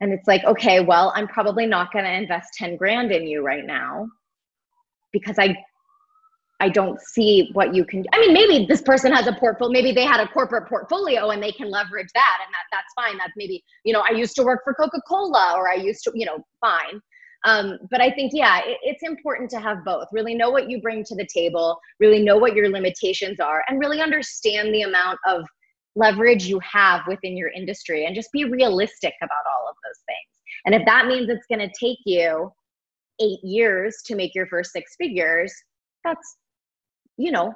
[0.00, 3.42] And it's like okay well i'm probably not going to invest 10 grand in you
[3.42, 4.06] right now
[5.12, 5.56] because i
[6.60, 8.04] I don't see what you can.
[8.12, 9.72] I mean, maybe this person has a portfolio.
[9.72, 13.16] Maybe they had a corporate portfolio and they can leverage that, and that that's fine.
[13.18, 16.12] That's maybe you know I used to work for Coca Cola or I used to
[16.14, 17.00] you know fine.
[17.46, 20.06] Um, but I think yeah, it, it's important to have both.
[20.12, 21.78] Really know what you bring to the table.
[21.98, 25.42] Really know what your limitations are, and really understand the amount of
[25.96, 30.40] leverage you have within your industry, and just be realistic about all of those things.
[30.66, 32.52] And if that means it's going to take you
[33.18, 35.52] eight years to make your first six figures,
[36.04, 36.36] that's
[37.20, 37.54] you know,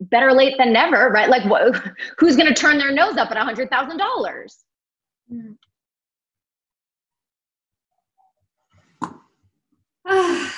[0.00, 1.28] better late than never, right?
[1.28, 1.88] Like, wh-
[2.18, 4.64] who's going to turn their nose up at a hundred thousand dollars?
[10.06, 10.50] Thank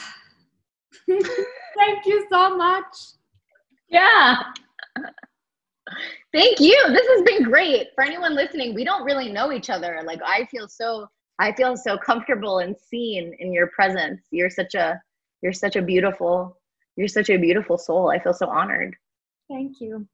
[2.07, 2.85] you so much.
[3.89, 4.37] Yeah.
[6.33, 6.77] Thank you.
[6.89, 7.89] This has been great.
[7.95, 10.01] For anyone listening, we don't really know each other.
[10.05, 11.07] Like I feel so
[11.39, 14.23] I feel so comfortable and seen in your presence.
[14.31, 15.01] You're such a
[15.43, 16.56] you're such a beautiful
[16.97, 18.11] you're such a beautiful soul.
[18.11, 18.97] I feel so honored.
[19.49, 20.07] Thank you.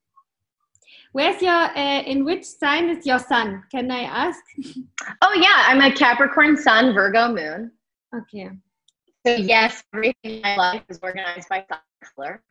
[1.12, 3.62] Where's your, uh, in which sign is your sun?
[3.70, 4.40] Can I ask?
[5.22, 5.64] oh, yeah.
[5.66, 7.72] I'm a Capricorn sun, Virgo moon.
[8.14, 8.50] Okay.
[9.26, 11.64] So, yes, everything in my life is organized by
[12.16, 12.42] color.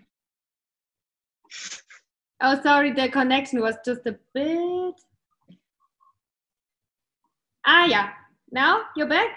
[2.41, 2.93] Oh, sorry.
[2.93, 4.95] The connection was just a bit.
[7.65, 8.09] Ah, yeah.
[8.51, 9.29] Now you're back?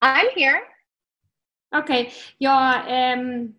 [0.00, 0.62] I'm here.
[1.74, 2.12] Okay.
[2.38, 3.54] Your, um,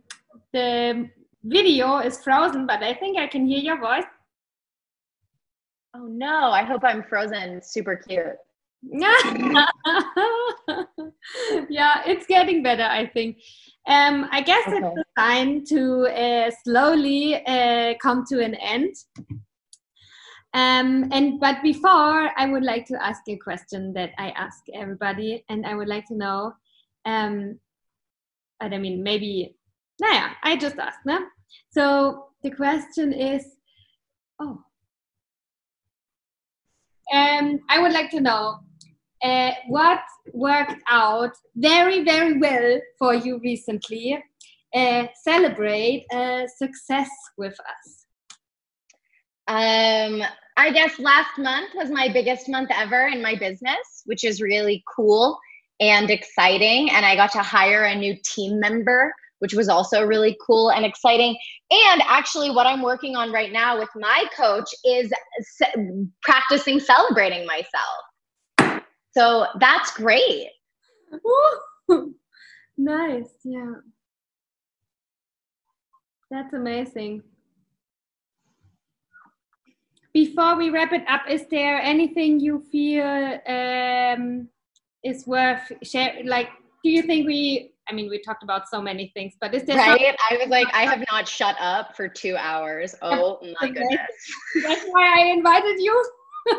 [0.54, 1.10] the
[1.44, 4.06] video is frozen, but I think I can hear your voice.
[5.96, 7.62] Oh no, I hope I'm frozen.
[7.62, 8.38] Super cute.
[11.70, 13.38] yeah, it's getting better, I think.
[13.88, 14.78] Um, I guess okay.
[14.78, 18.96] it's a sign to uh, slowly uh, come to an end.
[20.54, 25.46] Um, and but before, I would like to ask a question that I ask everybody,
[25.50, 26.54] and I would like to know.
[27.06, 27.60] Um,
[28.60, 29.56] I mean, maybe
[30.02, 31.20] naja, I just asked, ne?
[31.70, 33.46] So the question is,
[34.40, 34.64] oh,
[37.14, 38.60] um, I would like to know
[39.24, 40.00] uh, what
[40.34, 44.24] worked out very, very well for you recently.
[44.74, 48.06] Uh, celebrate uh, success with us.
[49.48, 50.24] Um,
[50.56, 54.82] I guess last month was my biggest month ever in my business, which is really
[54.96, 55.38] cool
[55.82, 56.90] and exciting.
[56.92, 60.86] And I got to hire a new team member which was also really cool and
[60.86, 61.36] exciting.
[61.72, 65.12] And actually, what I'm working on right now with my coach is
[66.22, 68.84] practicing celebrating myself.
[69.12, 70.48] So that's great.
[72.78, 73.30] nice.
[73.44, 73.74] Yeah.
[76.30, 77.24] That's amazing.
[80.14, 84.50] Before we wrap it up, is there anything you feel um,
[85.04, 86.28] is worth sharing?
[86.28, 86.50] Like,
[86.84, 89.68] do you think we I mean, we talked about so many things, but this is
[89.68, 90.16] there right?
[90.30, 92.96] I was like, I have not shut up for two hours.
[93.02, 94.00] Oh my goodness!
[94.64, 96.06] That's why I invited you.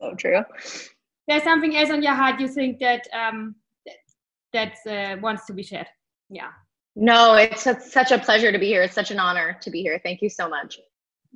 [0.00, 0.42] so true.
[1.28, 3.56] There's something else on your heart you think that um
[4.52, 5.88] that uh, wants to be shared.
[6.30, 6.50] Yeah.
[6.94, 8.82] No, it's such a pleasure to be here.
[8.82, 10.00] It's such an honor to be here.
[10.02, 10.78] Thank you so much.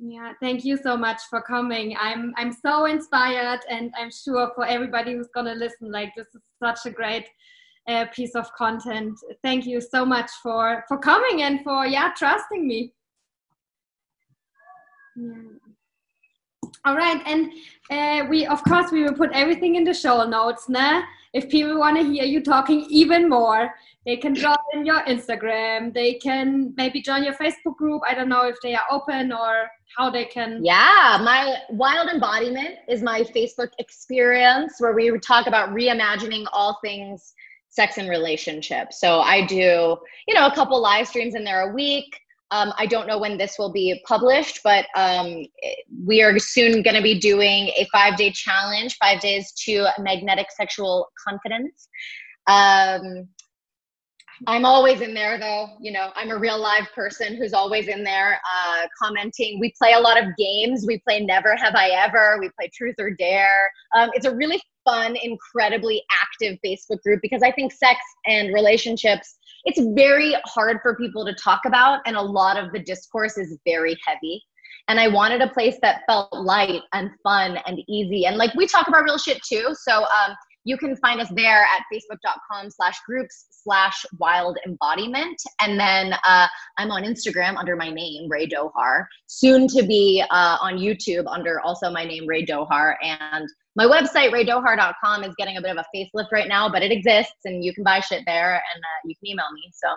[0.03, 1.95] Yeah, thank you so much for coming.
[1.99, 6.41] I'm I'm so inspired, and I'm sure for everybody who's gonna listen, like this is
[6.59, 7.29] such a great
[7.87, 9.19] uh, piece of content.
[9.43, 12.93] Thank you so much for for coming and for yeah trusting me.
[15.15, 15.33] Yeah.
[16.83, 17.51] All right, and
[17.91, 21.03] uh, we of course we will put everything in the show notes, nah?
[21.33, 23.73] If people want to hear you talking even more,
[24.05, 25.93] they can join your Instagram.
[25.93, 28.01] They can maybe join your Facebook group.
[28.07, 30.59] I don't know if they are open or how they can.
[30.63, 37.33] Yeah, my Wild Embodiment is my Facebook experience where we talk about reimagining all things
[37.69, 38.99] sex and relationships.
[38.99, 39.97] So I do,
[40.27, 42.19] you know, a couple live streams in there a week.
[42.51, 45.45] Um, I don't know when this will be published, but um,
[46.05, 50.47] we are soon going to be doing a five day challenge, five days to magnetic
[50.51, 51.87] sexual confidence.
[52.47, 53.27] Um,
[54.47, 55.67] I'm always in there though.
[55.79, 59.59] You know, I'm a real live person who's always in there uh, commenting.
[59.59, 60.83] We play a lot of games.
[60.87, 62.37] We play Never Have I Ever.
[62.39, 63.69] We play Truth or Dare.
[63.95, 69.37] Um, it's a really fun, incredibly active Facebook group because I think sex and relationships,
[69.63, 73.57] it's very hard for people to talk about, and a lot of the discourse is
[73.65, 74.43] very heavy.
[74.87, 78.25] And I wanted a place that felt light and fun and easy.
[78.25, 79.75] And like we talk about real shit too.
[79.79, 85.41] So um, you can find us there at facebook.com slash groups slash wild embodiment.
[85.59, 86.47] And then uh,
[86.77, 91.59] I'm on Instagram under my name, Ray Dohar, soon to be uh, on YouTube under
[91.61, 92.95] also my name, Ray Dohar.
[93.01, 96.91] And my website, raydohar.com, is getting a bit of a facelift right now, but it
[96.91, 99.71] exists and you can buy shit there and uh, you can email me.
[99.73, 99.87] So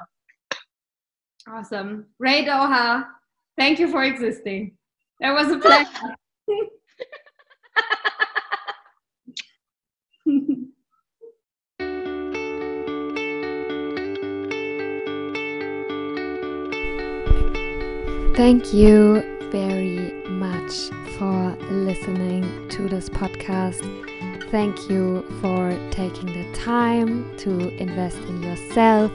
[1.47, 2.07] Awesome.
[2.19, 3.07] Ray Doha,
[3.59, 4.77] thank you for existing.
[5.21, 5.91] That was a pleasure.
[18.35, 19.23] Thank you
[19.53, 23.81] very much for listening to this podcast.
[24.51, 29.13] Thank you for taking the time to invest in yourself,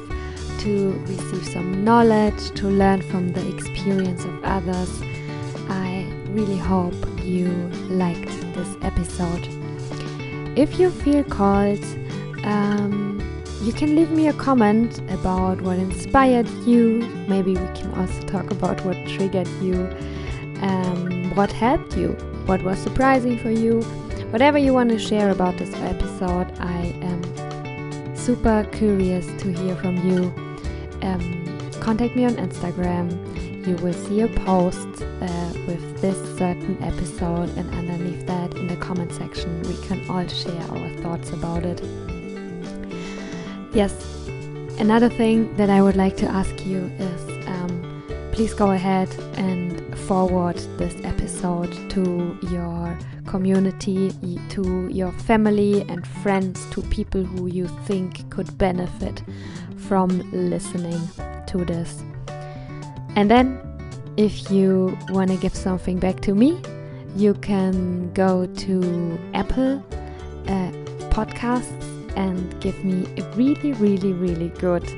[0.59, 5.01] to receive some knowledge, to learn from the experience of others.
[5.69, 7.47] I really hope you
[7.89, 9.47] liked this episode.
[10.57, 11.83] If you feel called,
[12.43, 13.21] um,
[13.61, 16.99] you can leave me a comment about what inspired you.
[17.27, 19.75] Maybe we can also talk about what triggered you,
[20.61, 22.09] um, what helped you,
[22.45, 23.81] what was surprising for you.
[24.31, 29.97] Whatever you want to share about this episode, I am super curious to hear from
[30.07, 30.33] you.
[31.01, 33.07] Um, contact me on Instagram.
[33.67, 38.77] You will see a post uh, with this certain episode, and underneath that, in the
[38.77, 41.81] comment section, we can all share our thoughts about it.
[43.73, 43.93] Yes,
[44.79, 49.68] another thing that I would like to ask you is um, please go ahead and
[50.09, 54.11] forward this episode to your community,
[54.49, 59.21] to your family and friends, to people who you think could benefit
[59.77, 60.99] from listening
[61.45, 62.01] to this.
[63.15, 63.61] And then,
[64.17, 66.59] if you want to give something back to me,
[67.15, 69.77] you can go to Apple
[70.47, 70.71] uh,
[71.11, 74.89] Podcasts and give me a really, really, really good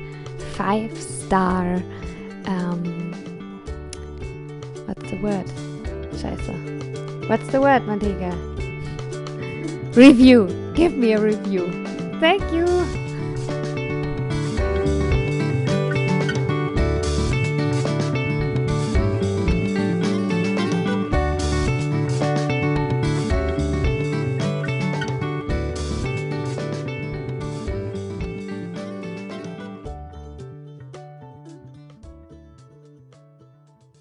[0.54, 1.82] five star.
[2.46, 3.21] Um,
[5.12, 5.46] the word?
[6.16, 7.28] Scheiße.
[7.28, 8.32] What's the word, Manteca?
[9.94, 10.48] Review.
[10.74, 11.68] Give me a review.
[12.18, 12.66] Thank you.